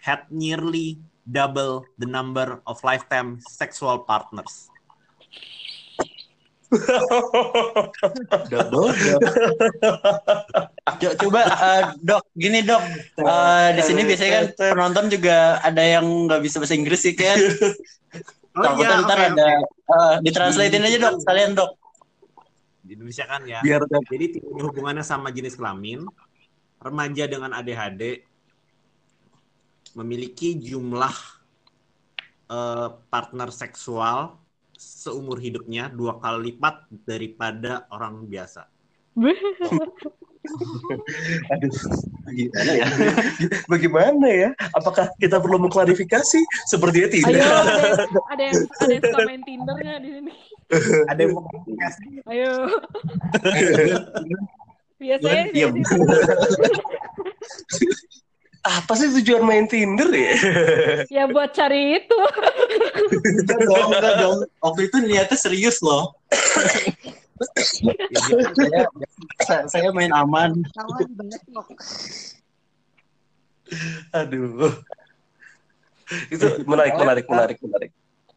[0.00, 4.72] had nearly double the number of lifetime sexual partners.
[8.50, 8.94] Double,
[11.02, 12.82] Co- Coba eh, dok, gini dok,
[13.18, 17.36] Eh, di sini biasanya kan penonton juga ada yang nggak bisa bahasa Inggris sih kan.
[18.54, 19.66] Oh Takutnya iya, ntar oke, ada oke.
[19.94, 21.70] eh, ditranslatein aja dok, sekalian dok.
[22.86, 23.60] Di Indonesia kan ya.
[23.62, 26.06] biar Jadi hubungannya sama jenis kelamin.
[26.80, 28.24] Remaja dengan ADHD
[29.94, 31.14] memiliki jumlah
[32.50, 34.38] eh, partner seksual
[34.80, 38.64] seumur hidupnya dua kali lipat daripada orang biasa.
[41.52, 41.68] Aduh,
[42.32, 42.86] gimana ya?
[43.72, 44.50] bagaimana ya?
[44.72, 46.40] Apakah kita perlu mengklarifikasi?
[46.64, 47.36] Sepertinya tidak.
[47.36, 50.32] Ayo, ada, yang- ada yang ada yang suka main Tinder nggak di sini?
[51.12, 51.96] Ada yang mau podcast?
[52.32, 52.52] Ayo.
[54.96, 55.74] Biasanya Diam.
[58.60, 60.32] Apa sih tujuan main Tinder ya?
[61.16, 62.18] ya buat cari itu.
[63.40, 64.36] Enggak dong, enggak dong.
[64.60, 66.12] Waktu itu niatnya serius loh.
[68.12, 68.84] Ya, dia- Saya,
[69.40, 70.60] saya, saya main aman.
[70.76, 71.66] Kawan banget kok.
[74.12, 74.76] Aduh.
[76.28, 77.90] Itu menarik, menarik, menarik, menarik.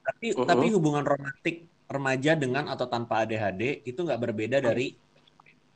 [0.08, 4.96] tapi tapi hubungan romantik remaja dengan atau tanpa ADHD itu nggak berbeda dari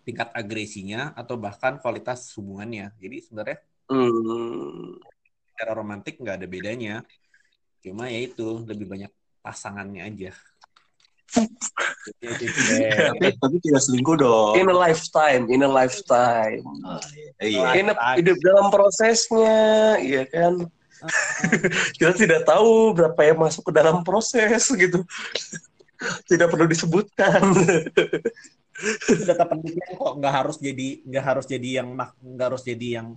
[0.08, 2.96] tingkat agresinya atau bahkan kualitas hubungannya.
[2.96, 5.00] Jadi sebenarnya Hmm.
[5.56, 6.96] secara romantik nggak ada bedanya.
[7.82, 10.32] Cuma ya itu lebih banyak pasangannya aja.
[11.28, 14.56] Tapi, tapi tidak selingkuh dong.
[14.56, 16.64] In a lifetime, in a lifetime.
[17.40, 17.68] Iya.
[17.80, 20.68] In a- hidup dalam prosesnya, iya kan?
[22.00, 25.04] Kita tidak tahu berapa yang masuk ke dalam proses gitu.
[26.26, 27.54] Tidak perlu disebutkan.
[29.26, 33.08] Data penelitian kok nggak harus jadi nggak harus jadi yang nggak harus jadi yang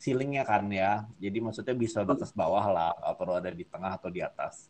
[0.00, 1.04] ceilingnya kan ya.
[1.18, 4.68] Jadi maksudnya bisa batas bawah lah atau ada di tengah atau di atas.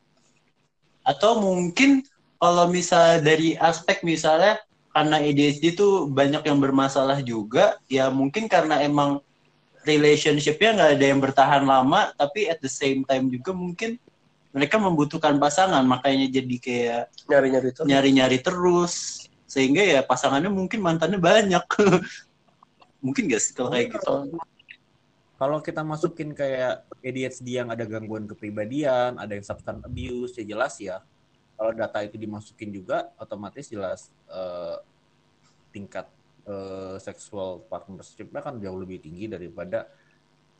[1.04, 2.04] Atau mungkin
[2.40, 4.60] kalau misalnya dari aspek misalnya
[4.94, 9.18] karena ADHD itu banyak yang bermasalah juga, ya mungkin karena emang
[9.82, 13.98] relationship-nya nggak ada yang bertahan lama, tapi at the same time juga mungkin
[14.54, 21.64] mereka membutuhkan pasangan, makanya jadi kayak Nyari-nyari nyari-nyari terus, sehingga ya pasangannya mungkin mantannya banyak.
[23.04, 24.38] mungkin gak sih kalau kayak gitu?
[25.44, 30.80] Kalau kita masukin kayak ADHD yang ada gangguan kepribadian, ada yang substance abuse, ya jelas
[30.80, 31.04] ya.
[31.61, 34.80] Kalau data itu dimasukin juga, otomatis jelas eh,
[35.68, 36.09] tingkat
[36.48, 39.85] eh, sexual partnership-nya kan jauh lebih tinggi daripada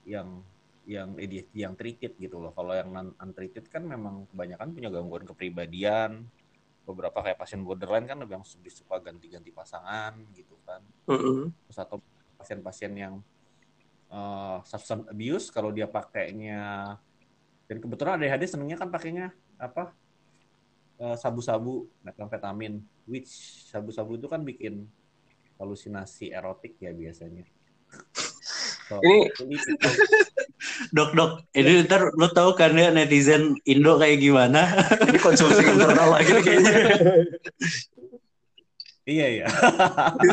[0.05, 0.45] yang
[0.85, 2.53] yang ADHD yang treated gitu loh.
[2.53, 6.29] Kalau yang non untreated kan memang kebanyakan punya gangguan kepribadian.
[6.85, 11.49] Beberapa kayak pasien borderline kan lebih suka ganti-ganti pasangan gitu kan Mm-mm.
[11.65, 11.97] terus atau
[12.37, 13.25] pasien-pasien yang
[14.15, 16.95] uh, substance abuse kalau dia pakainya
[17.67, 19.91] dan kebetulan ADHD senengnya kan pakainya apa
[21.03, 22.79] uh, sabu-sabu metamfetamin
[23.11, 24.87] which sabu-sabu itu kan bikin
[25.59, 27.43] halusinasi erotik ya biasanya
[28.85, 29.33] So, Ini-
[30.93, 34.75] Dok, dok, ini ntar lo tahu kan ya netizen Indo kayak gimana?
[35.09, 36.73] Ini konsumsi internal lagi kayaknya.
[39.05, 39.47] iya ya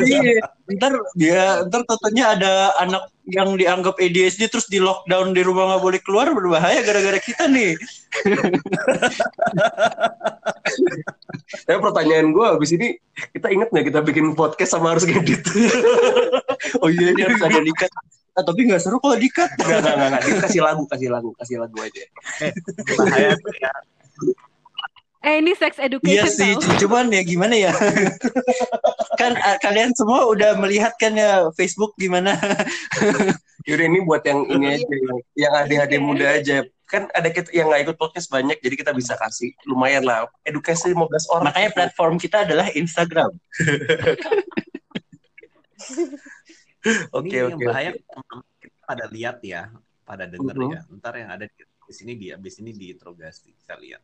[0.02, 0.40] Iya,
[0.78, 5.82] ntar dia ntar tentunya ada anak yang dianggap ADHD terus di lockdown di rumah nggak
[5.84, 7.78] boleh keluar berbahaya gara-gara kita nih.
[11.68, 12.98] Tapi pertanyaan gue abis ini
[13.30, 15.42] kita inget nggak kita bikin podcast sama harus ngedit?
[16.82, 17.90] Oh iya, ini harus ada dikat.
[18.32, 19.50] Ah, tapi nggak seru kalau dikat.
[19.60, 20.22] Enggak, enggak, enggak, enggak.
[20.24, 22.02] Kita kasih lagu, kasih lagu, kasih lagu aja.
[22.96, 23.70] bahaya tuh ya
[25.22, 26.78] Eh ini sex Iya education sih, tau.
[26.82, 27.70] cuman ya gimana ya?
[29.20, 32.34] kan ah, kalian semua udah melihat kan ya Facebook gimana
[33.70, 36.66] Yaudah ini buat yang ini aja, yang, yang ADHD muda aja.
[36.84, 40.90] Kan ada kita yang nggak ikut podcast banyak, jadi kita bisa kasih lumayan lah edukasi
[40.90, 40.98] 15
[41.30, 41.44] orang.
[41.46, 43.30] Makanya platform kita adalah Instagram.
[47.14, 47.62] Oke oke.
[47.62, 47.94] bahaya
[48.82, 49.70] pada lihat ya,
[50.02, 50.70] pada denger Mhm.
[50.74, 50.80] ya.
[50.98, 54.02] Ntar yang ada di, di sini di abis ini diinterogasi kalian.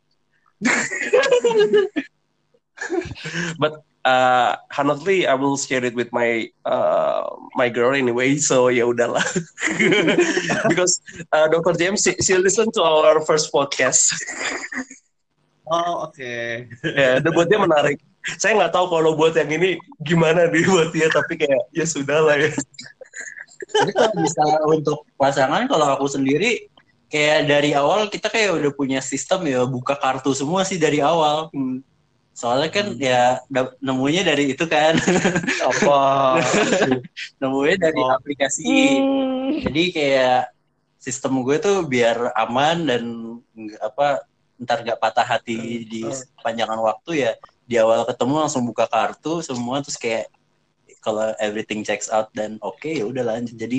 [3.59, 8.37] But uh, honestly, I will share it with my uh, my girl anyway.
[8.39, 9.25] So ya udahlah.
[10.71, 11.01] Because
[11.33, 11.75] uh, Dr.
[11.77, 14.15] James, she, she listen to our first podcast.
[15.69, 16.17] Oh oke.
[16.97, 18.01] ya, dan buat dia menarik.
[18.41, 22.25] Saya nggak tahu kalau buat yang ini gimana nih buat dia, tapi kayak ya sudah
[22.25, 22.53] lah ya.
[23.69, 26.73] Tapi kalau bisa untuk pasangan, kalau aku sendiri
[27.09, 31.49] kayak dari awal kita kayak udah punya sistem ya buka kartu semua sih dari awal.
[31.53, 31.81] Hmm.
[32.37, 34.95] Soalnya kan ya da- nemunya dari itu kan,
[35.67, 36.39] Apa?
[37.43, 38.15] nemunya dari Oh.
[38.15, 38.63] aplikasi.
[38.63, 39.59] Hmm.
[39.67, 40.55] Jadi kayak
[40.99, 43.03] sistem gue tuh biar aman dan
[43.83, 44.23] apa
[44.59, 47.33] ntar nggak patah hati di sepanjangan waktu ya
[47.63, 50.27] di awal ketemu langsung buka kartu semua terus kayak
[50.99, 53.79] kalau everything checks out dan oke ya udah lanjut jadi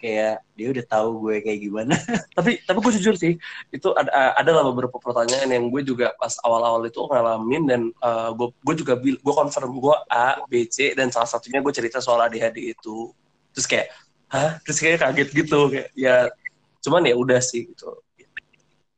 [0.00, 1.94] kayak dia udah tahu gue kayak gimana.
[2.36, 3.36] Tapi tapi gue jujur sih
[3.68, 8.48] itu ada adalah beberapa pertanyaan yang gue juga pas awal-awal itu ngalamin dan uh, gue
[8.64, 12.72] gue juga gue confirm gue A B C dan salah satunya gue cerita soal ADHD
[12.72, 13.12] itu.
[13.52, 13.86] Terus kayak
[14.32, 14.56] hah?
[14.64, 16.32] Terus kayak kaget gitu kayak ya
[16.80, 18.00] cuman ya udah sih gitu.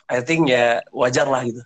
[0.07, 1.63] I think ya wajar lah gitu.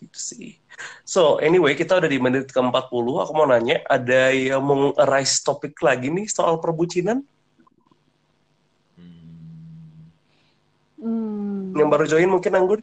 [0.00, 0.63] Gitu sih
[1.06, 5.42] so anyway kita udah di menit ke 40 aku mau nanya ada yang mau rise
[5.42, 7.22] topik lagi nih soal perbucinan
[11.04, 11.76] Hmm.
[11.76, 12.80] Yang baru join mungkin Anggun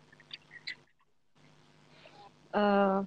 [2.51, 2.97] Eh,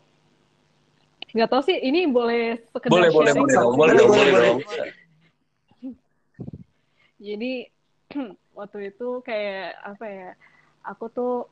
[1.36, 4.90] nggak tahu sih ini boleh sekedar boleh boleh boleh dong boleh Boleh, boleh, boleh
[7.20, 7.52] Jadi
[8.58, 10.30] waktu itu kayak apa ya?
[10.84, 11.48] Aku tuh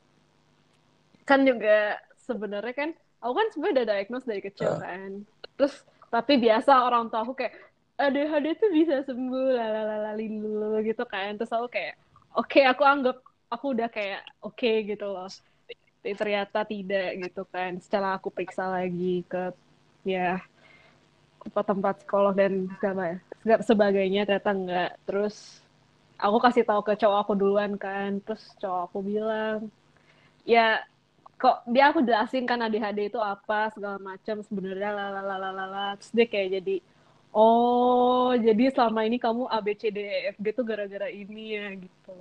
[1.28, 2.90] kan juga sebenarnya kan
[3.22, 4.80] aku kan sebenarnya udah diagnose dari kecil Ah.
[4.82, 5.10] kan.
[5.56, 5.74] Terus
[6.10, 7.54] tapi biasa orang tua aku kayak
[7.96, 11.38] ADHD tuh bisa sembuh lalalalilu gitu kan.
[11.38, 11.94] Terus aku kayak
[12.34, 13.16] oke aku anggap
[13.48, 15.30] aku udah kayak oke gitu loh.
[16.02, 17.78] Tapi ternyata tidak gitu kan.
[17.78, 19.54] Setelah aku periksa lagi ke
[20.02, 20.42] ya
[21.42, 24.90] tempat-tempat psikolog dan segala segala sebagainya ternyata enggak.
[25.06, 25.36] Terus
[26.18, 28.18] aku kasih tahu ke cowok aku duluan kan.
[28.26, 29.70] Terus cowok aku bilang
[30.42, 30.82] ya
[31.42, 36.62] kok dia aku jelasin kan ADHD itu apa segala macam sebenarnya lalalala terus dia kayak
[36.62, 36.76] jadi
[37.34, 41.58] oh jadi selama ini kamu A B C D E F G tuh gara-gara ini
[41.58, 42.18] ya gitu.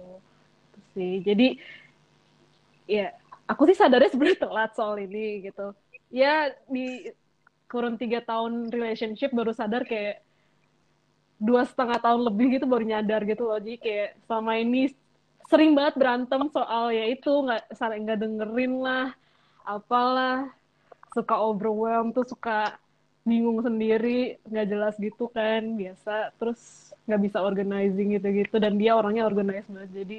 [0.73, 1.13] Terus sih.
[1.21, 1.47] Jadi
[2.89, 3.13] ya
[3.45, 5.77] aku sih sadarnya sebenarnya telat soal ini gitu.
[6.09, 7.13] Ya di
[7.69, 10.25] kurun tiga tahun relationship baru sadar kayak
[11.37, 13.61] dua setengah tahun lebih gitu baru nyadar gitu loh.
[13.61, 14.89] Jadi kayak selama ini
[15.51, 19.11] sering banget berantem soal ya itu nggak saling nggak dengerin lah
[19.67, 20.47] apalah.
[21.11, 22.79] Suka overwhelm tuh suka
[23.27, 26.31] bingung sendiri nggak jelas gitu kan biasa.
[26.39, 29.91] Terus nggak bisa organizing gitu-gitu dan dia orangnya organize banget.
[29.91, 30.17] Jadi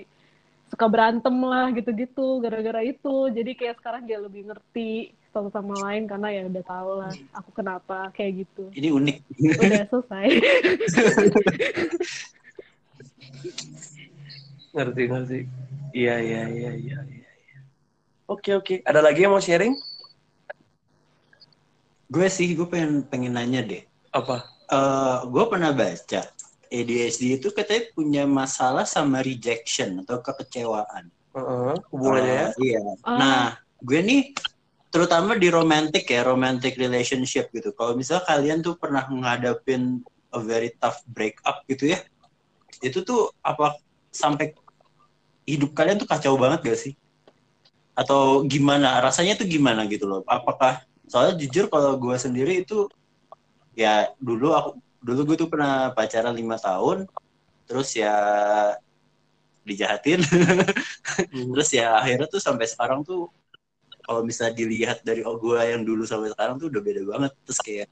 [0.69, 3.33] suka berantem lah gitu-gitu gara-gara itu.
[3.33, 7.51] Jadi kayak sekarang dia lebih ngerti satu sama lain karena ya udah tahu lah aku
[7.57, 8.69] kenapa kayak gitu.
[8.77, 9.17] Ini unik.
[9.65, 10.29] Udah selesai
[14.73, 15.41] ngerti ngerti.
[15.93, 17.61] Iya iya iya iya iya iya.
[18.25, 18.75] oke oke.
[18.83, 19.77] Ada lagi yang mau sharing?
[22.09, 23.85] Gue sih gue pengen pengen nanya deh.
[24.13, 24.49] Apa?
[24.73, 26.23] Eh, gue pernah baca
[26.73, 31.13] ADHD itu katanya punya masalah sama rejection atau kekecewaan.
[31.93, 32.49] Hubungannya ya?
[32.57, 32.81] Eh, iya.
[33.05, 33.17] Ah.
[33.21, 33.41] Nah,
[33.85, 34.33] gue nih
[34.89, 37.77] terutama di romantic ya, romantic relationship gitu.
[37.77, 40.01] Kalau misalnya kalian tuh pernah ngadapin
[40.33, 42.01] a very tough breakup gitu ya,
[42.81, 43.77] itu tuh apa
[44.13, 44.53] sampai
[45.49, 46.93] hidup kalian tuh kacau banget gak sih?
[47.97, 49.01] Atau gimana?
[49.03, 50.21] Rasanya tuh gimana gitu loh?
[50.29, 52.87] Apakah soalnya jujur kalau gue sendiri itu
[53.73, 54.71] ya dulu aku
[55.03, 57.11] dulu gue tuh pernah pacaran lima tahun,
[57.67, 58.15] terus ya
[59.63, 60.21] dijahatin
[61.55, 63.31] terus ya akhirnya tuh sampai sekarang tuh
[64.03, 67.59] kalau bisa dilihat dari oh gue yang dulu sampai sekarang tuh udah beda banget terus
[67.63, 67.89] kayak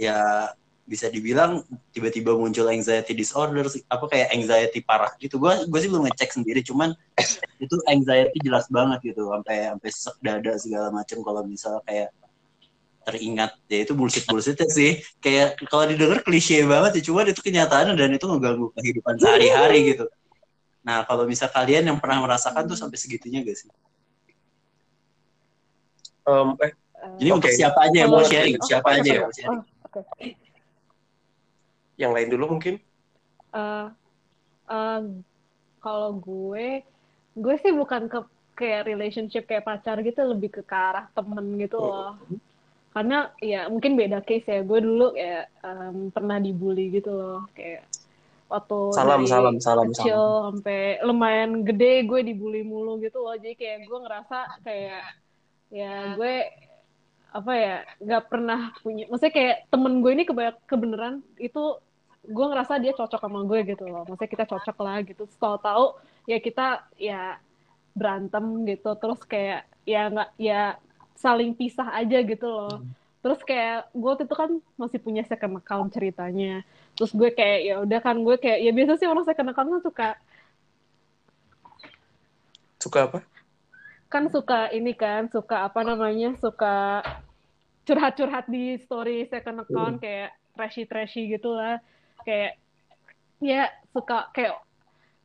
[0.00, 0.48] ya
[0.86, 5.90] bisa dibilang tiba-tiba muncul anxiety disorder sih, apa kayak anxiety parah gitu gue gue sih
[5.90, 6.94] belum ngecek sendiri cuman
[7.64, 12.14] itu anxiety jelas banget gitu sampai sampai sesek dada segala macam kalau misal kayak
[13.02, 17.94] teringat ya itu bullshit bullshit sih kayak kalau didengar klise banget ya cuman itu kenyataan
[17.94, 20.06] dan itu ngeganggu kehidupan sehari-hari gitu
[20.86, 23.70] nah kalau misal kalian yang pernah merasakan tuh sampai segitunya gak sih
[26.26, 26.72] Em, eh
[27.22, 27.38] Jadi Oke.
[27.38, 29.62] untuk siapa aja yang mau sharing, Oh, siapa aja yang oh, mau sharing.
[29.62, 30.45] oke.
[31.96, 32.80] Yang lain dulu mungkin?
[33.56, 33.86] Eh
[34.68, 35.00] eh,
[35.80, 36.82] kalau gue
[37.36, 38.18] gue sih bukan ke
[38.56, 42.16] kayak relationship kayak pacar gitu lebih ke, ke arah temen gitu loh.
[42.96, 44.60] Karena ya mungkin beda case ya.
[44.64, 47.44] Gue dulu kayak em, pernah dibully gitu loh.
[47.52, 47.84] Kayak
[48.48, 53.36] waktu Salam, dari salam, salam, kecil sampai lumayan gede gue dibully mulu gitu loh.
[53.36, 55.04] Jadi kayak gue ngerasa kayak
[55.68, 56.34] ya gue
[57.36, 61.76] apa ya nggak pernah punya maksudnya kayak temen gue ini kebanyak kebenaran itu
[62.26, 64.02] gue ngerasa dia cocok sama gue gitu loh.
[64.06, 65.22] Maksudnya kita cocok lah gitu.
[65.24, 65.86] Terus tahu
[66.26, 66.66] ya kita
[66.98, 67.38] ya
[67.94, 68.90] berantem gitu.
[68.98, 70.76] Terus kayak ya nggak ya
[71.16, 72.82] saling pisah aja gitu loh.
[73.22, 76.62] Terus kayak gue waktu itu kan masih punya second account ceritanya.
[76.94, 79.82] Terus gue kayak ya udah kan gue kayak ya biasa sih orang second account kan
[79.82, 80.08] suka
[82.76, 83.18] Suka apa?
[84.06, 87.02] kan suka ini kan suka apa namanya suka
[87.82, 91.82] curhat-curhat di story second account kayak trashy-trashy gitu lah
[92.26, 92.58] kayak
[93.38, 94.58] ya suka kayak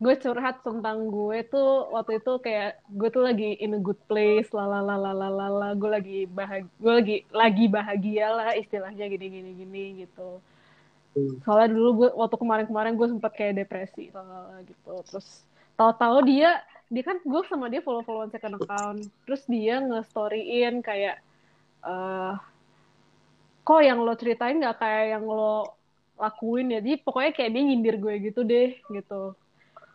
[0.02, 4.50] gue curhat tentang gue tuh waktu itu kayak gue tuh lagi in a good place
[4.50, 10.42] lalalalalala gue lagi bahagia gue lagi lagi bahagia lah istilahnya gini gini gini gitu.
[11.46, 15.06] Soalnya dulu gue waktu kemarin-kemarin gue sempat kayak depresi lalala gitu.
[15.06, 15.46] Terus
[15.78, 19.06] tahu-tahu dia dia kan gue sama dia follow-followan second account.
[19.30, 21.22] Terus dia nge-storyin kayak
[21.86, 22.36] eh
[23.62, 25.78] kok yang lo ceritain nggak kayak yang lo
[26.20, 26.80] lakuin ya.
[26.80, 29.36] Jadi pokoknya kayak dia nyindir gue gitu deh gitu.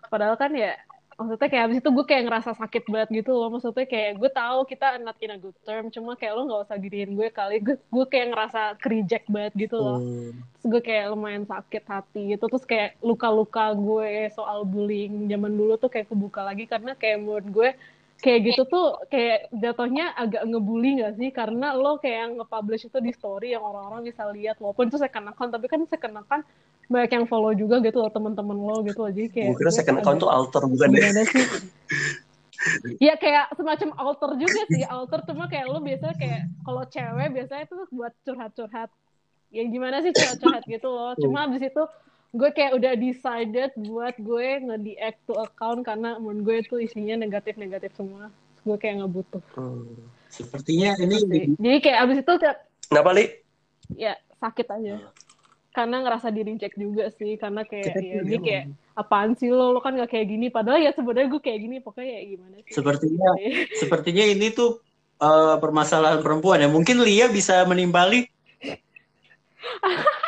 [0.06, 0.78] Padahal kan ya
[1.16, 3.48] maksudnya kayak abis itu gue kayak ngerasa sakit banget gitu loh.
[3.48, 6.76] Maksudnya kayak gue tahu kita not in a good term cuma kayak lo nggak usah
[6.76, 7.56] giniin gue kali.
[7.64, 9.98] Gue, gue kayak ngerasa kereject banget gitu loh.
[10.00, 10.32] Hmm.
[10.36, 12.44] terus gue kayak lumayan sakit hati gitu.
[12.52, 17.48] Terus kayak luka-luka gue soal bullying zaman dulu tuh kayak kebuka lagi karena kayak menurut
[17.48, 17.70] gue
[18.16, 21.28] kayak gitu tuh kayak jatuhnya agak ngebully gak sih?
[21.30, 25.50] Karena lo kayak nge-publish itu di story yang orang-orang bisa lihat walaupun itu second account
[25.52, 26.44] tapi kan second account
[26.86, 29.12] banyak yang follow juga gitu loh teman-teman lo gitu loh.
[29.12, 30.98] Jadi kayak Gue kira second account tuh alter bukan ya?
[31.00, 31.44] gimana sih?
[32.98, 35.22] Ya kayak semacam alter juga sih alter.
[35.28, 38.90] Cuma kayak lo biasanya kayak kalau cewek biasanya itu buat curhat-curhat.
[39.54, 41.12] Ya gimana sih curhat-curhat gitu loh.
[41.20, 41.82] Cuma abis itu
[42.36, 47.90] gue kayak udah decided buat gue nge-deact to account karena menurut gue itu isinya negatif-negatif
[47.92, 48.28] semua
[48.60, 49.88] gue kayak nggak butuh Hmm.
[50.28, 51.42] Sepertinya ini sih.
[51.56, 52.56] jadi kayak abis itu kayak,
[52.86, 53.24] Kenapa, Li?
[53.96, 54.94] ya sakit aja
[55.72, 58.64] karena ngerasa di reject juga sih karena kayak Kita ya ini emang- kayak
[58.94, 62.12] apaan sih lo lo kan nggak kayak gini padahal ya sebenarnya gue kayak gini pokoknya
[62.12, 63.28] ya gimana sih sepertinya
[63.74, 64.80] sepertinya ini tuh
[65.16, 66.68] eh, permasalahan perempuan ya.
[66.68, 68.28] Mungkin Lia bisa menimbali.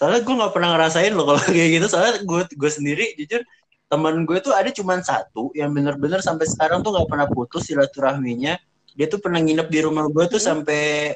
[0.00, 1.86] Soalnya gue nggak pernah ngerasain loh kalau kayak gitu.
[1.92, 3.44] Soalnya gue gue sendiri jujur
[3.92, 8.56] teman gue tuh ada cuma satu yang bener-bener sampai sekarang tuh nggak pernah putus silaturahminya.
[8.96, 11.12] Dia tuh pernah nginep di rumah gue tuh sampai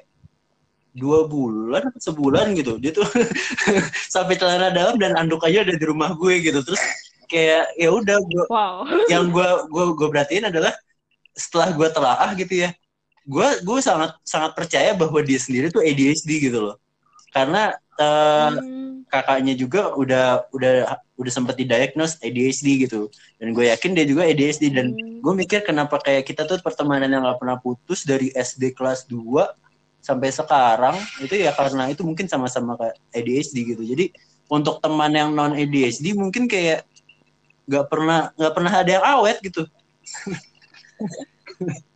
[0.92, 2.76] dua bulan sebulan gitu.
[2.76, 3.08] Dia tuh
[4.14, 6.60] sampai celana dalam dan anduk aja ada di rumah gue gitu.
[6.60, 6.84] Terus
[7.28, 10.72] kayak ya udah gue wow yang gue gue gue perhatiin adalah
[11.34, 12.70] setelah gue telaah gitu ya
[13.24, 16.76] gue gue sangat sangat percaya bahwa dia sendiri tuh ADHD gitu loh
[17.32, 19.06] karena eh, Hmm.
[19.06, 20.72] kakaknya juga udah udah
[21.14, 23.06] udah sempat didiagnose ADHD gitu
[23.38, 25.22] dan gue yakin dia juga ADHD dan Hmm.
[25.22, 29.54] gue mikir kenapa kayak kita tuh pertemanan yang gak pernah putus dari SD kelas 2
[30.02, 34.10] sampai sekarang itu ya karena itu mungkin sama-sama kayak ADHD gitu jadi
[34.50, 36.84] untuk teman yang non ADHD mungkin kayak
[37.64, 39.64] nggak pernah nggak pernah ada yang awet gitu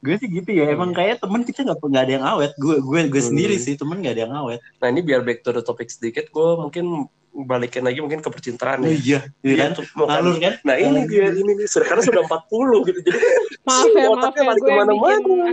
[0.00, 2.50] gue sih gitu ya emang kayak temen kita nggak nggak ada yang awet.
[2.56, 3.62] Gue gue gue sendiri Hmm.
[3.62, 4.58] sih temen nggak ada yang awet.
[4.78, 8.82] Nah ini biar back to the topic sedikit, gue mungkin balikin lagi mungkin ke percintaan
[8.82, 8.90] oh ya.
[8.90, 9.70] iya iya kan?
[9.78, 10.54] Iya, mau kan- kan?
[10.66, 13.18] Nah ini dia, ini nih, karena sudah 40 gitu, jadi
[13.70, 14.90] maaf ya maaf otaknya ya balik bikin agak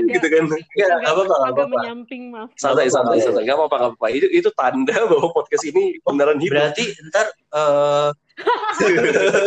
[0.10, 0.44] gitu kan.
[0.74, 2.50] Ya, agak, nggak apa-apa, menyamping maaf.
[2.58, 4.06] Santai, santai, santai, nggak apa-apa, apa-apa.
[4.10, 6.54] Itu, itu tanda bahwa podcast ini beneran hidup.
[6.58, 6.84] berarti
[7.14, 8.10] ntar eh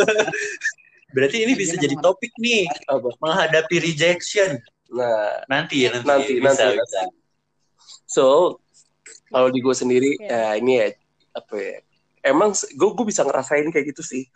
[1.11, 2.63] berarti ini bisa jadi topik nih.
[2.87, 3.11] Apa?
[3.19, 4.55] menghadapi rejection
[4.91, 6.77] Nah, nanti ya nanti Nanti, bisa, nanti.
[6.83, 7.01] bisa.
[8.03, 8.59] so
[9.31, 10.27] kalau di gue sendiri, Iya.
[10.27, 10.87] ya ini ya
[11.31, 11.77] apa ya?
[12.21, 14.27] Emang gue gue bisa ngerasain kayak gitu sih.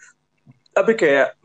[0.72, 1.36] Tapi kayak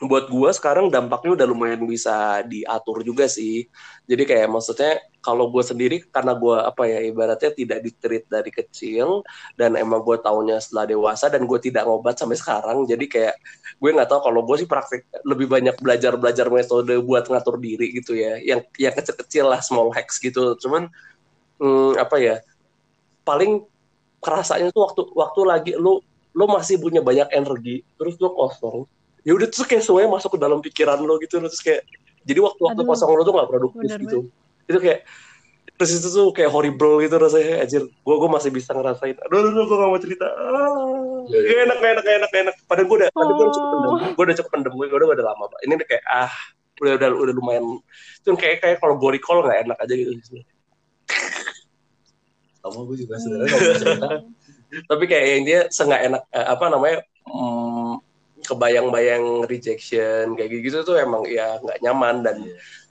[0.00, 3.68] buat gue sekarang dampaknya udah lumayan bisa diatur juga sih.
[4.08, 9.20] Jadi kayak maksudnya kalau gue sendiri karena gue apa ya ibaratnya tidak ditreat dari kecil
[9.60, 12.88] dan emang gue taunya setelah dewasa dan gue tidak ngobat sampai sekarang.
[12.88, 13.36] Jadi kayak
[13.76, 17.92] gue nggak tahu kalau gue sih praktik lebih banyak belajar belajar metode buat ngatur diri
[17.92, 18.40] gitu ya.
[18.40, 20.56] Yang yang kecil-kecil lah small hacks gitu.
[20.64, 20.88] Cuman
[21.60, 22.36] hmm, apa ya
[23.20, 23.68] paling
[24.24, 26.00] kerasanya tuh waktu waktu lagi lu
[26.32, 28.88] lu masih punya banyak energi terus lu kosong
[29.26, 31.84] ya udah terus kayak semuanya masuk ke dalam pikiran lo gitu terus kayak
[32.24, 34.18] jadi waktu waktu Aduh, kosong lo tuh nggak produktif bener gitu.
[34.68, 35.00] itu kayak
[35.80, 39.50] terus itu tuh kayak horrible gitu rasanya anjir gue gue masih bisa ngerasain aduh aduh,
[39.52, 40.26] aduh gue gak mau cerita.
[40.28, 42.56] Ah, gak enak gak enak gak enak gak enak.
[42.68, 45.26] Padahal gue udah padahal gue udah cukup pendem gue udah cukup pendem gue udah udah
[45.32, 45.60] lama Pak.
[45.64, 46.32] ini udah kayak ah
[46.80, 47.64] udah udah udah lumayan
[48.20, 50.12] itu kayak kayak kalau gue recall nggak enak aja gitu
[52.60, 54.08] Kamu gue juga sebenarnya mau cerita.
[54.92, 56.96] tapi kayak yang dia senggak enak eh, apa namanya
[58.50, 62.36] kebayang-bayang rejection kayak gitu tuh emang ya nggak nyaman dan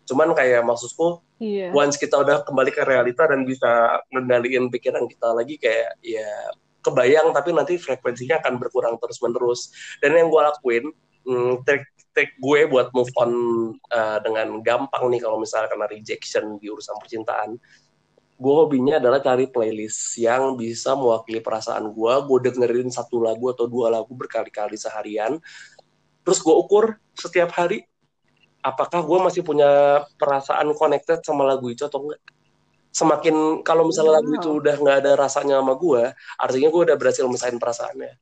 [0.07, 1.71] cuman kayak maksudku Iya.
[1.71, 6.27] once kita udah kembali ke realita dan bisa ngendaliin pikiran kita lagi kayak ya
[6.83, 9.71] kebayang tapi nanti frekuensinya akan berkurang terus menerus
[10.03, 10.85] dan yang gue lakuin
[11.23, 13.31] hmm, trik trik gue buat move on
[13.95, 17.55] uh, dengan gampang nih kalau misalnya kena rejection di urusan percintaan
[18.39, 23.67] gue hobinya adalah cari playlist yang bisa mewakili perasaan gue gue dengerin satu lagu atau
[23.67, 25.43] dua lagu berkali-kali seharian.
[26.23, 27.83] Terus gue ukur setiap hari
[28.63, 32.23] apakah gue masih punya perasaan connected sama lagu itu atau enggak.
[32.95, 36.03] Semakin kalau misalnya lagu itu udah nggak ada rasanya sama gue
[36.39, 38.15] artinya gue udah berhasil misahin perasaannya.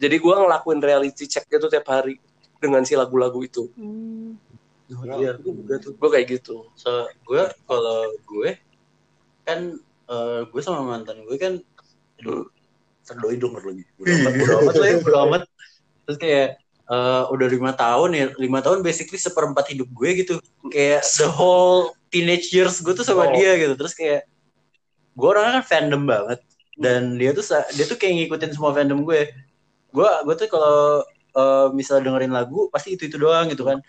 [0.00, 2.16] Jadi gue ngelakuin reality check itu tiap hari
[2.56, 3.68] dengan si lagu-lagu itu.
[3.76, 4.40] Hmm.
[4.90, 6.66] Iya, gue kayak gitu.
[6.74, 8.58] So, gue kalau gue
[9.50, 9.60] kan
[10.06, 11.58] eh, gue sama mantan gue kan
[12.22, 12.46] aduh
[13.02, 15.42] terdoi dong lagi udah amat udah amat lah ya udah amat.
[16.06, 16.48] Terus kayak
[16.90, 20.34] eh, udah lima tahun ya lima tahun basically seperempat hidup gue gitu.
[20.70, 23.34] Kayak the whole teenage years gue tuh sama Oh.
[23.34, 23.74] dia gitu.
[23.74, 24.30] Terus kayak
[25.18, 26.38] gue orangnya kan fandom banget.
[26.78, 27.42] Dan dia tuh
[27.74, 29.26] dia tuh kayak ngikutin semua fandom gue.
[29.90, 31.02] Gue gue tuh kalau
[31.34, 33.82] eh, misalnya dengerin lagu pasti itu itu doang gitu kan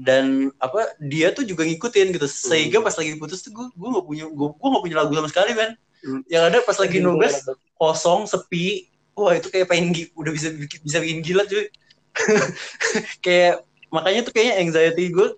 [0.00, 2.24] dan apa dia tuh juga ngikutin gitu.
[2.24, 5.28] Sehingga pas lagi putus tuh gue gue nggak punya gue gue nggak punya lagu sama
[5.28, 5.52] sekali
[6.00, 6.24] Hmm.
[6.32, 7.44] yang ada pas lagi nugas
[7.76, 8.88] kosong sepi.
[9.12, 11.68] Wah itu kayak pengen gi- udah bisa bikin- bisa bikin gila cuy.
[13.24, 15.36] Kayak makanya tuh kayaknya anxiety gue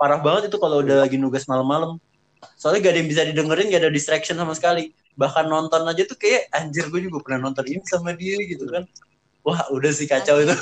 [0.00, 2.00] parah banget itu kalau udah lagi nugas malam-malam.
[2.56, 4.96] Soalnya gak ada yang bisa didengerin gak ada distraction sama sekali.
[5.18, 8.88] Bahkan nonton aja tuh kayak anjir gue juga pernah nonton ini sama dia gitu kan.
[9.44, 10.54] Wah udah sih kacau itu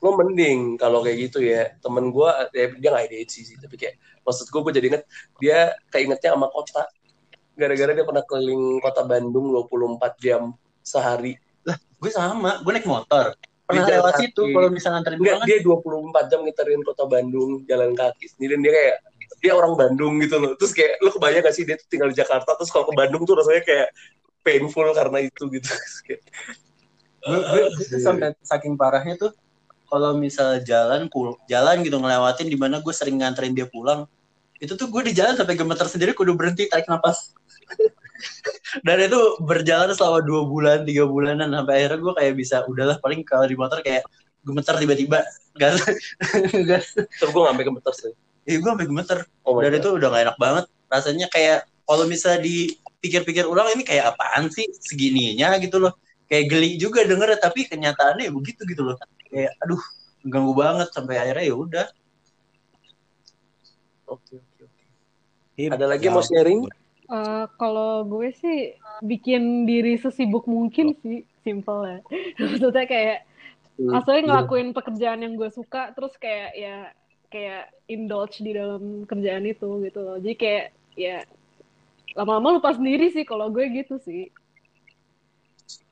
[0.00, 1.76] lo mending kalau kayak gitu ya.
[1.78, 5.02] Temen gue ya, dia nggak ADHD sih tapi kayak maksud gue gue jadi inget
[5.38, 5.58] dia
[5.92, 6.88] keingetnya sama kota.
[7.54, 11.36] Gara-gara dia pernah keliling kota Bandung 24 jam sehari.
[12.00, 12.64] Gue sama.
[12.64, 13.36] Gue naik motor.
[13.68, 15.46] Pernah Di jalan lewat situ kalau misalnya nganterin Enggak, kan.
[15.46, 18.52] dia 24 jam ngiterin kota Bandung jalan kaki sendiri.
[18.58, 18.96] Dia kayak
[19.38, 20.52] dia orang Bandung gitu loh.
[20.58, 23.22] Terus kayak lo kebayang gak sih dia tuh tinggal di Jakarta terus kalau ke Bandung
[23.28, 23.88] tuh rasanya kayak
[24.42, 25.70] painful karena itu gitu.
[27.20, 29.30] Gue gue gue tuh sampai saking parahnya tuh
[29.90, 34.06] kalau misal jalan pul jalan gitu ngelewatin di mana gue sering nganterin dia pulang
[34.60, 37.32] itu tuh gue di jalan sampai gemeter sendiri kudu berhenti tarik napas.
[38.86, 43.24] Dan itu berjalan selama dua bulan tiga bulanan sampai akhirnya gue kayak bisa udahlah paling
[43.24, 44.04] kalau di motor kayak
[44.44, 45.24] gemeter tiba-tiba.
[45.56, 45.80] Gas
[46.68, 48.12] gas terus gue ngambil gemeter sih.
[48.44, 49.18] Iya gue sampai gemeter.
[49.48, 49.80] Oh dan God.
[49.80, 50.64] itu udah gak enak banget.
[50.92, 54.68] Rasanya kayak kalau misalnya dipikir-pikir ulang ini kayak apaan sih?
[54.76, 55.96] Segininya gitu loh.
[56.28, 58.94] Kayak geli juga denger tapi kenyataannya ya begitu gitu loh
[59.30, 59.82] kayak aduh
[60.26, 61.86] ganggu banget sampai akhirnya ya udah
[64.10, 64.84] oke oke oke
[65.56, 66.66] Him, ada lagi ya, mau sharing
[67.10, 71.98] Eh, kalau gue sih bikin diri sesibuk mungkin sih, simple ya.
[72.38, 73.18] Maksudnya kayak
[73.80, 74.28] Hmm, asalnya iya.
[74.28, 76.92] ngelakuin pekerjaan yang gue suka, terus kayak ya
[77.32, 80.20] kayak indulge di dalam kerjaan itu gitu loh.
[80.20, 80.66] Jadi kayak
[81.00, 81.24] ya
[82.12, 84.28] lama-lama lupa sendiri sih kalau gue gitu sih.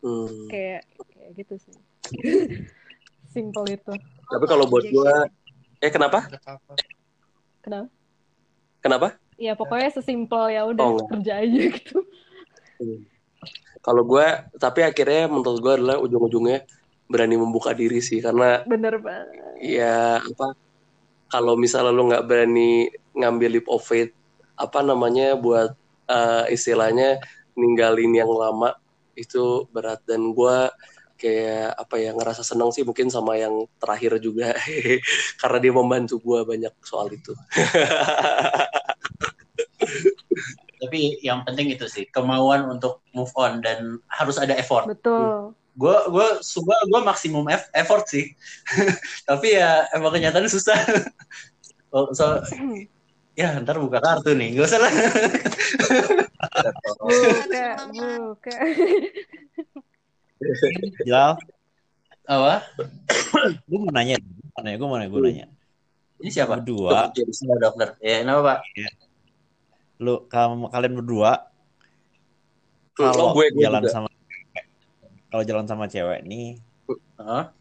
[0.05, 0.53] Hmm.
[0.53, 0.85] Kayak
[1.17, 1.77] kayak gitu sih.
[3.29, 3.93] Simple itu.
[4.27, 5.13] tapi kalau buat gue
[5.79, 6.27] eh kenapa.
[7.61, 7.87] Kenapa?
[8.79, 12.03] kenapa Ya pokoknya sesimpel ya udah Oh, kerja aja gitu.
[13.81, 14.27] kalau gue
[14.57, 16.67] tapi akhirnya menurut gue adalah ujung-ujungnya
[17.07, 19.55] berani membuka diri sih karena Bener banget.
[19.63, 20.53] ya apa
[21.29, 24.11] kalau misalnya lu nggak berani ngambil leap of faith
[24.55, 25.73] apa namanya buat
[26.07, 27.23] eh, istilahnya
[27.55, 28.75] ninggalin yang lama
[29.15, 30.71] itu berat dan gua
[31.19, 34.55] kayak apa ya ngerasa senang sih mungkin sama yang terakhir juga.
[35.43, 37.35] Karena dia membantu gua banyak soal itu.
[40.79, 44.87] Tapi yang penting itu sih kemauan untuk move on dan harus ada effort.
[44.87, 45.59] Betul.
[45.79, 48.35] gue gue suka gue maksimum eff- effort sih.
[49.29, 50.75] Tapi ya emang kenyataannya susah.
[51.95, 52.43] Oh, so
[53.39, 54.93] ya ntar buka kartu nih gak usah lah.
[56.99, 58.57] Buka, buka.
[61.09, 61.37] Jal,
[62.29, 62.55] apa?
[63.69, 65.47] Gue mau nanya, gue mau nanya, gue mau nanya, gue nanya.
[66.19, 66.59] ini siapa?
[66.59, 67.31] Berdua, jadi
[67.63, 67.95] dokter.
[68.03, 68.59] Ya kenapa pak?
[70.03, 71.49] Lu kamu kalian berdua
[72.99, 73.95] kalau oh, gue, gue jalan juga.
[73.95, 74.09] sama
[75.31, 76.59] kalau jalan sama cewek nih
[77.21, 77.55] Hah?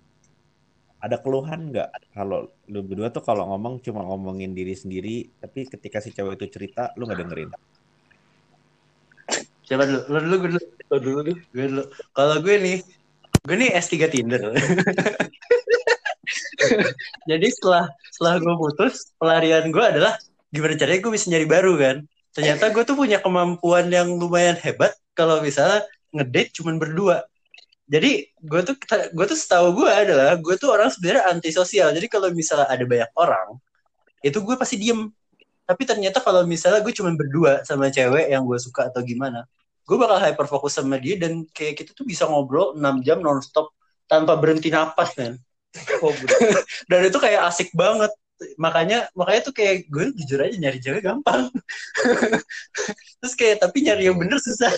[0.97, 1.93] ada keluhan nggak?
[2.09, 6.49] Kalau lu berdua tuh kalau ngomong cuma ngomongin diri sendiri tapi ketika si cewek itu
[6.49, 7.49] cerita lu nggak dengerin
[9.67, 10.01] Siapa dulu?
[10.07, 10.63] Lu dulu, gue dulu.
[10.87, 11.37] Lo dulu deh.
[11.51, 11.83] Gue dulu.
[12.15, 12.77] Kalau gue nih,
[13.43, 14.41] gue nih S3 Tinder.
[17.29, 20.15] Jadi setelah setelah gue putus, pelarian gue adalah
[20.49, 21.97] gimana caranya gue bisa nyari baru kan.
[22.31, 25.83] Ternyata gue tuh punya kemampuan yang lumayan hebat kalau misalnya
[26.15, 27.27] ngedate cuman berdua.
[27.87, 28.75] Jadi gue tuh
[29.15, 31.91] gue tuh setahu gue adalah gue tuh orang sebenarnya antisosial.
[31.91, 33.59] Jadi kalau misalnya ada banyak orang,
[34.23, 35.11] itu gue pasti diem.
[35.67, 39.43] Tapi ternyata kalau misalnya gue cuman berdua sama cewek yang gue suka atau gimana,
[39.83, 43.75] gue bakal hyper fokus sama dia dan kayak kita tuh bisa ngobrol 6 jam nonstop
[44.07, 45.35] tanpa berhenti napas kan.
[46.89, 48.09] Dan itu kayak asik banget.
[48.55, 51.51] Makanya makanya tuh kayak gue jujur aja nyari cewek gampang.
[53.19, 54.71] Terus kayak tapi nyari yang bener susah.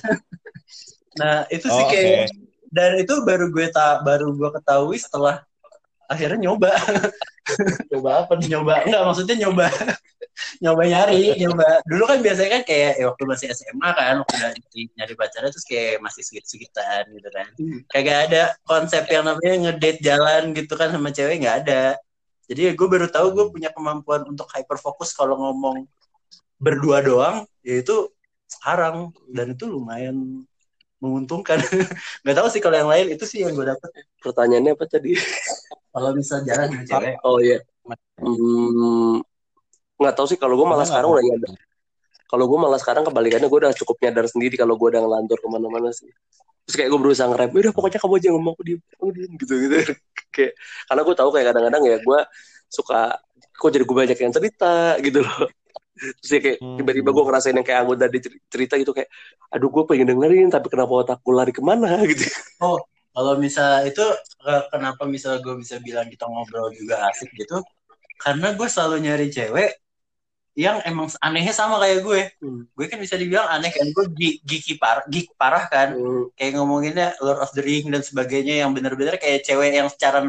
[1.19, 2.33] Nah, itu sih Oh, kayak
[2.69, 5.41] dan itu baru gue tak baru gue ketahui setelah
[6.09, 6.73] akhirnya nyoba.
[7.93, 8.57] Coba apa nih?
[8.57, 8.73] nyoba.
[8.85, 9.67] Enggak maksudnya nyoba.
[10.63, 11.83] Nyoba nyari nyoba.
[11.83, 14.51] Dulu kan biasanya kan kayak ya waktu masih SMA kan waktu udah
[14.95, 17.47] nyari, pacarnya terus kayak masih sedikit-sekitan gitu kan.
[17.59, 17.79] Hmm.
[17.91, 21.99] kagak ada konsep yang namanya ngedate jalan gitu kan sama cewek nggak ada.
[22.47, 25.83] Jadi gue baru tahu gue punya kemampuan untuk hyper fokus kalau ngomong
[26.55, 28.07] berdua doang yaitu
[28.47, 29.11] sekarang.
[29.27, 30.47] Dan itu lumayan
[30.99, 31.59] menguntungkan
[32.23, 33.89] nggak tahu sih kalau yang lain itu sih yang gue dapet
[34.19, 35.15] Pertanyaannya apa tadi?
[35.95, 37.59] kalau bisa jalan sama cewek Oh iya.
[38.19, 39.23] Hmm,
[39.95, 41.49] nggak tahu sih kalau gue malah Nggak, sekarang udah nyadar.
[42.29, 45.47] Kalau gue malah sekarang kebalikannya gue udah cukup nyadar sendiri kalau gue udah ngelantur ke
[45.49, 46.11] mana-mana sih.
[46.69, 49.53] Terus kayak gue berusaha ngerem, udah pokoknya kamu aja ngomong aku diem, aku diem gitu
[49.65, 49.75] gitu.
[50.35, 50.53] kayak
[50.85, 52.19] karena gue tahu kayak kadang-kadang ya gue
[52.69, 52.99] suka
[53.59, 55.49] kok jadi gue banyak yang cerita gitu loh.
[55.99, 56.77] Terus ya kayak Hmm.
[56.79, 59.09] tiba-tiba gue ngerasain yang kayak anggota di cerita gitu kayak,
[59.51, 62.23] aduh gue pengen dengerin tapi kenapa otakku lari ke mana gitu.
[63.09, 64.05] Kalau misal itu
[64.71, 67.59] kenapa misal gue bisa bilang kita ngobrol juga asik gitu?
[68.15, 69.75] Karena gue selalu nyari cewek
[70.59, 72.21] yang emang anehnya sama kayak gue.
[72.43, 72.67] Hmm.
[72.75, 75.95] Gue kan bisa dibilang aneh kan gue gi- geeky parah, geek parah kan.
[75.95, 76.27] Hmm.
[76.35, 80.27] Kayak ngomonginnya Lord of the Ring dan sebagainya yang bener-bener kayak cewek yang secara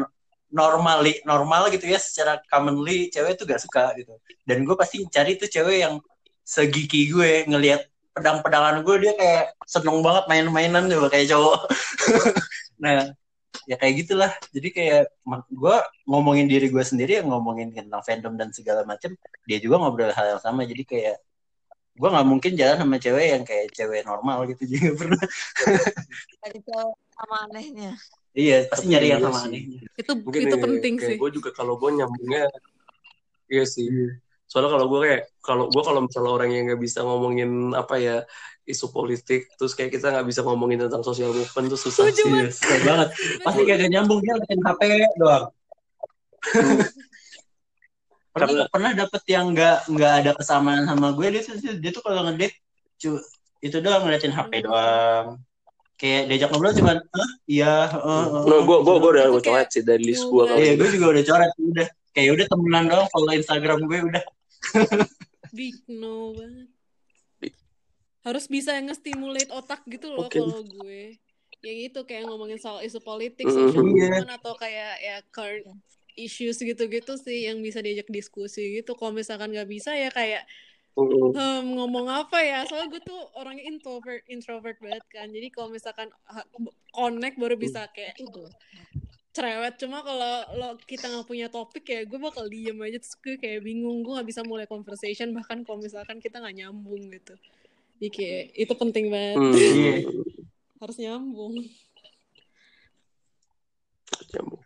[0.51, 4.15] normally normal gitu ya, secara commonly cewek tuh gak suka gitu.
[4.43, 5.95] Dan gue pasti cari tuh cewek yang
[6.43, 11.59] segiki gue ngelihat pedang-pedangan gue dia kayak seneng banget main-mainan juga kayak cowok.
[12.83, 13.07] nah,
[13.63, 14.31] ya kayak gitulah.
[14.51, 15.03] Jadi kayak
[15.47, 15.75] gue
[16.07, 19.15] ngomongin diri gue sendiri, ngomongin tentang fandom dan segala macam,
[19.47, 20.67] dia juga ngobrol hal yang sama.
[20.67, 21.15] Jadi kayak
[21.91, 25.23] gue nggak mungkin jalan sama cewek yang kayak cewek normal gitu juga pernah.
[26.43, 27.91] Tadi cowok sama anehnya.
[28.35, 29.79] Iya, pasti nyari yang Iya sama anehnya.
[29.99, 31.17] Itu mungkin itu ya, penting kayak sih.
[31.19, 32.47] gue juga kalau gue nyambungnya
[33.51, 33.91] iya sih
[34.47, 38.17] soalnya kalau gue kayak kalau gue kalau misalnya orang yang nggak bisa ngomongin apa ya
[38.67, 42.51] isu politik terus kayak kita nggak bisa ngomongin tentang sosial movement tuh susah sih Iya,
[42.51, 43.09] susah banget.
[43.43, 44.81] Pasti gak nyambung dia ngeliatin HP
[45.19, 45.45] doang.
[48.31, 52.31] pernah pernah dapet yang nggak nggak ada kesamaan sama gue dia tuh dia tuh kalau
[52.31, 52.55] ngedate
[52.95, 53.19] cu
[53.59, 55.35] itu doang ngeliatin HP doang
[56.01, 57.29] kayak diajak ngobrol cuman "Hah?
[57.45, 60.43] iya heeh, heeh." no gue gue gue udah gue coret kayak sih dari list gue
[60.57, 64.23] iya gue juga udah coret udah kayak udah temenan doang follow Instagram gue udah
[65.51, 66.69] Big no banget.
[68.21, 70.37] Harus bisa nge-stimulate otak gitu loh Oke.
[70.37, 71.17] kalau gue.
[71.59, 73.53] Yang itu kayak ngomongin soal isu politik, Mhm.
[73.53, 73.91] social Iya.
[74.15, 75.65] movement atau kayak ya current
[76.13, 78.93] issues gitu-gitu sih yang bisa diajak diskusi gitu.
[78.93, 80.45] Kalau misalkan nggak bisa ya kayak
[80.91, 82.67] Mm, hmm, ngomong apa ya?
[82.67, 85.27] Soalnya gue tuh orangnya introvert, introvert banget kan.
[85.31, 86.11] Jadi kalau misalkan
[86.91, 88.19] connect baru bisa kayak
[89.31, 89.73] cerewet.
[89.79, 93.63] Cuma kalau lo kita nggak punya topik ya gue bakal diem aja terus gue kayak
[93.63, 94.03] bingung.
[94.03, 97.39] Gue nggak bisa mulai conversation bahkan kalau misalkan kita nggak nyambung gitu.
[98.03, 99.37] Jadi kayak itu penting banget.
[99.39, 99.99] mm.
[100.83, 101.55] Harus nyambung.
[104.31, 104.61] Nyambung.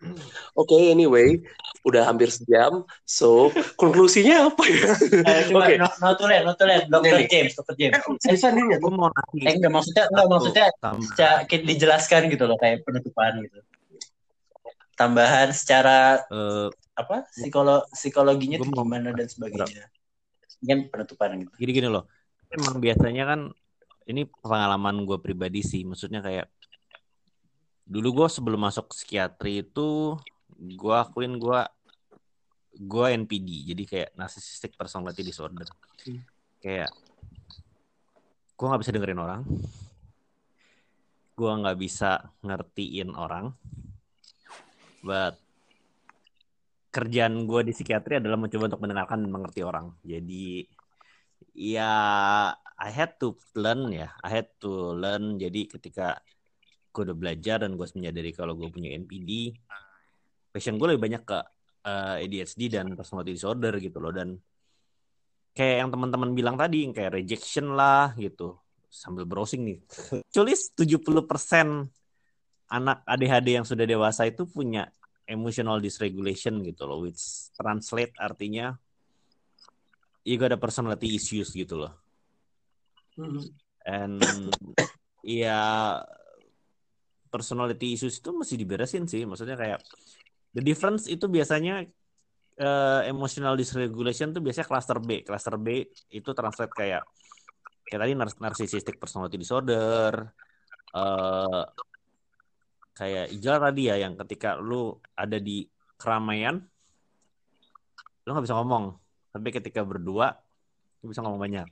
[0.54, 1.42] Oke, anyway,
[1.82, 2.82] udah hampir sejam.
[3.02, 4.90] So, konklusinya apa ya?
[5.30, 5.74] Eh, Oke.
[5.78, 6.86] no, no to land, no to land.
[6.88, 7.18] Dr.
[7.22, 7.30] Nih.
[7.30, 7.76] James, Dr.
[7.76, 7.98] James.
[8.22, 9.52] Bisa nih, gue mau Eh, nanya.
[9.58, 10.66] enggak maksudnya, enggak maksudnya
[11.02, 13.60] secara, dijelaskan gitu loh kayak penutupan gitu.
[14.96, 19.92] Tambahan secara Eh, apa psikolo psikologinya Gua tuh mau- gimana dan sebagainya.
[20.64, 21.52] Kan penutupan gitu.
[21.60, 22.08] gini-gini loh.
[22.48, 23.40] Emang biasanya kan
[24.08, 25.84] ini pengalaman gue pribadi sih.
[25.84, 26.48] Maksudnya kayak
[27.86, 30.18] dulu gue sebelum masuk psikiatri itu
[30.58, 31.60] gue akuin gue
[32.76, 35.70] gue NPD jadi kayak narcissistic personality disorder.
[36.60, 36.92] Kayak
[38.58, 39.42] gue nggak bisa dengerin orang.
[41.36, 42.12] Gue nggak bisa
[42.44, 43.54] ngertiin orang.
[45.06, 45.40] But
[46.92, 49.94] kerjaan gue di psikiatri adalah mencoba untuk mendengarkan dan mengerti orang.
[50.04, 50.64] Jadi
[51.56, 51.94] ya
[52.76, 54.12] I had to learn ya.
[54.20, 55.40] I had to learn.
[55.40, 56.20] Jadi ketika
[56.96, 59.52] gue udah belajar dan gue menyadari kalau gue punya NPD
[60.56, 61.40] passion gue lebih banyak ke
[61.84, 64.40] eh, ADHD dan personality disorder gitu loh dan
[65.52, 68.56] kayak yang teman-teman bilang tadi kayak rejection lah gitu
[68.96, 69.80] sambil browsing nih.
[70.36, 71.12] Tulis 70%
[72.72, 74.88] anak ADHD yang sudah dewasa itu punya
[75.28, 78.80] emotional dysregulation gitu loh, which translate artinya
[80.24, 81.94] you got a personality issues gitu loh.
[83.20, 83.44] Hmm.
[83.86, 84.20] And
[85.24, 85.60] ya
[87.36, 89.28] personality issues itu mesti diberesin sih.
[89.28, 89.84] Maksudnya kayak
[90.56, 91.84] the difference itu biasanya
[92.56, 95.28] eh, emotional dysregulation itu biasanya cluster B.
[95.28, 95.84] Cluster B
[96.16, 97.04] itu translate kayak
[97.86, 100.32] kayak tadi nar- narcissistic personality disorder
[100.96, 101.64] eh
[102.96, 105.68] kayak Ijal tadi ya yang ketika lu ada di
[106.00, 106.64] keramaian
[108.24, 108.96] lu nggak bisa ngomong
[109.36, 110.40] tapi ketika berdua
[111.04, 111.68] lu bisa ngomong banyak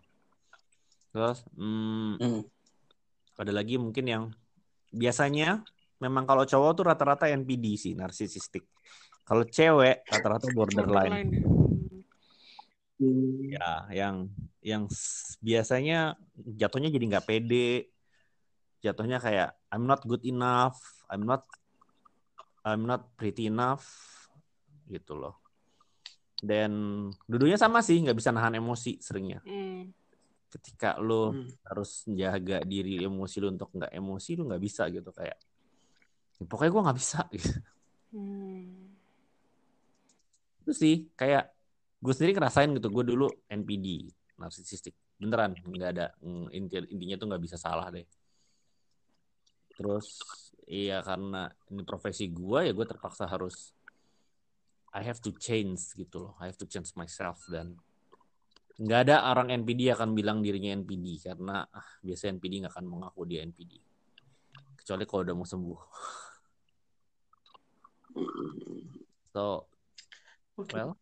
[1.15, 2.41] terus hmm, Hmm.
[3.39, 4.23] ada lagi mungkin yang
[4.93, 5.65] biasanya
[5.97, 8.69] memang kalau cowok tuh rata-rata NPD sih narsisistik.
[9.25, 11.09] Kalau cewek rata-rata borderline.
[11.09, 11.31] Borderline
[13.49, 13.57] ya.
[13.57, 14.15] ya yang
[14.63, 14.83] yang
[15.41, 17.89] biasanya jatuhnya jadi nggak pede.
[18.83, 20.77] Jatuhnya kayak I'm not good enough
[21.07, 21.47] I'm not
[22.63, 23.87] I'm not pretty enough
[24.87, 25.39] gitu loh.
[26.43, 26.71] Dan
[27.23, 29.39] dulunya sama sih nggak bisa nahan emosi seringnya.
[29.47, 29.95] Hmm.
[30.53, 31.49] Ketika lo Hmm.
[31.65, 35.37] harus jaga diri emosi lo untuk nggak emosi lo nggak bisa gitu kayak
[36.37, 37.51] "Ya, pokoknya gue nggak bisa gitu.
[38.13, 38.93] Hmm.
[40.63, 41.49] itu sih kayak
[41.99, 47.27] gue sendiri ngerasain gitu gue dulu NPD narsisistik beneran nggak ada mm, inti intinya tuh
[47.31, 48.05] nggak bisa salah deh
[49.73, 50.21] terus
[50.69, 53.73] iya karena ini profesi gue ya gue terpaksa harus
[54.93, 57.73] I have to change gitu loh I have to change myself dan
[58.73, 63.21] nggak ada orang NPD akan bilang dirinya NPD karena ah, biasa NPD nggak akan mengaku
[63.29, 63.77] dia NPD
[64.81, 65.81] kecuali kalau udah mau sembuh
[69.33, 69.73] so
[70.53, 70.77] Oke.
[70.77, 70.93] Well,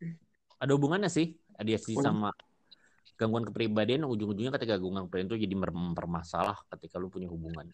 [0.63, 2.32] ada hubungannya sih ADHD sama
[3.19, 7.67] gangguan kepribadian ujung-ujungnya ketika gangguan kepribadian itu jadi mempermasalah ketika lu punya hubungan.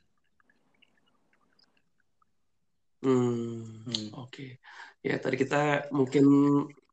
[3.05, 4.57] Hmm, oke.
[5.05, 6.25] Ya, tadi kita mungkin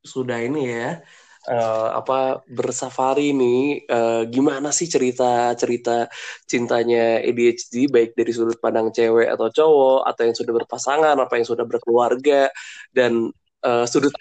[0.05, 1.01] sudah ini ya,
[1.49, 6.09] eh, apa bersafari nih, eh, gimana sih cerita-cerita
[6.49, 11.47] cintanya ADHD, baik dari sudut pandang cewek atau cowok, atau yang sudah berpasangan, apa yang
[11.49, 12.49] sudah berkeluarga,
[12.93, 13.29] dan
[13.65, 14.13] eh, sudut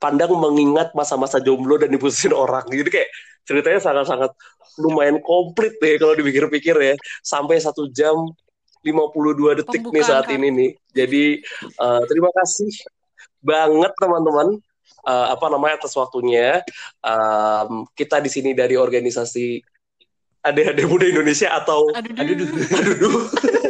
[0.00, 2.64] pandang mengingat masa-masa jomblo dan diputusin orang.
[2.72, 3.10] Jadi kayak
[3.44, 4.32] ceritanya sangat-sangat
[4.80, 6.94] lumayan komplit deh kalau dipikir-pikir ya.
[7.20, 8.16] Sampai satu jam
[8.80, 10.36] 52 detik nih Pembukaan saat kami.
[10.40, 10.70] ini nih.
[10.96, 11.24] Jadi
[11.60, 12.72] eh, terima kasih
[13.44, 14.56] banget teman-teman
[15.06, 16.60] eh, apa namanya atas waktunya.
[17.04, 19.60] Em, kita di sini dari organisasi
[20.40, 22.48] Adik-adik Muda Indonesia atau Aduh, aduh, duh.
[22.48, 23.24] aduh, duh.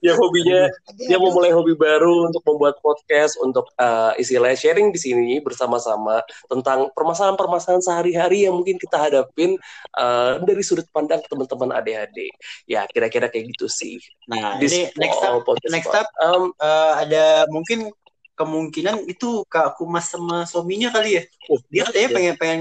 [0.00, 5.00] yang hobinya dia mau mulai hobi baru untuk membuat podcast untuk eh, istilahnya sharing di
[5.00, 9.60] sini bersama-sama tentang permasalahan-permasalahan sehari-hari yang mungkin kita hadapin
[10.00, 12.32] eh, dari sudut pandang teman-teman ADHD.
[12.64, 14.00] Ya, kira-kira kayak gitu sih.
[14.24, 17.92] Nah, This ini next up, podcast next up Em, eh, ada mungkin
[18.40, 21.22] kemungkinan itu Kak Kumas sama suaminya kali ya.
[21.52, 22.14] oh, Dia katanya ya.
[22.16, 22.60] pengen pengen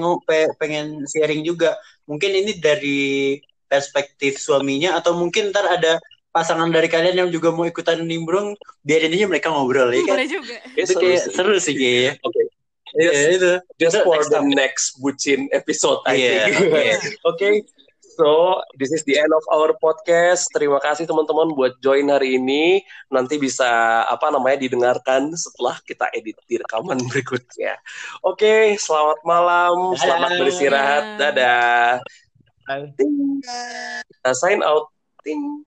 [0.60, 1.80] pengen sharing juga.
[2.04, 3.40] Mungkin ini dari
[3.72, 9.14] perspektif suaminya atau mungkin ntar ada pasangan dari kalian yang juga mau ikutan nimbrung biarin
[9.14, 10.18] aja mereka ngobrol ya kan.
[10.20, 10.56] Boleh juga.
[10.68, 11.32] Kayak Itu seru kayak sih.
[11.34, 12.14] seru sih kayaknya.
[12.22, 12.42] Oke.
[12.90, 13.52] Iya, Just, itu.
[13.78, 14.46] just for next the up.
[14.50, 16.58] next bucin episode, I Iya, think.
[16.66, 16.82] oke.
[17.30, 17.46] Oke,
[18.20, 20.52] so this is the end of our podcast.
[20.52, 22.84] Terima kasih teman-teman buat join hari ini.
[23.08, 27.80] Nanti bisa apa namanya didengarkan setelah kita edit di rekaman berikutnya.
[28.28, 30.00] Oke, selamat malam, Dadah.
[30.04, 31.04] selamat beristirahat.
[31.16, 31.88] Dadah.
[32.68, 32.92] Bye.
[33.00, 33.40] Ting.
[34.04, 34.92] Kita sign out.
[35.24, 35.58] Ting.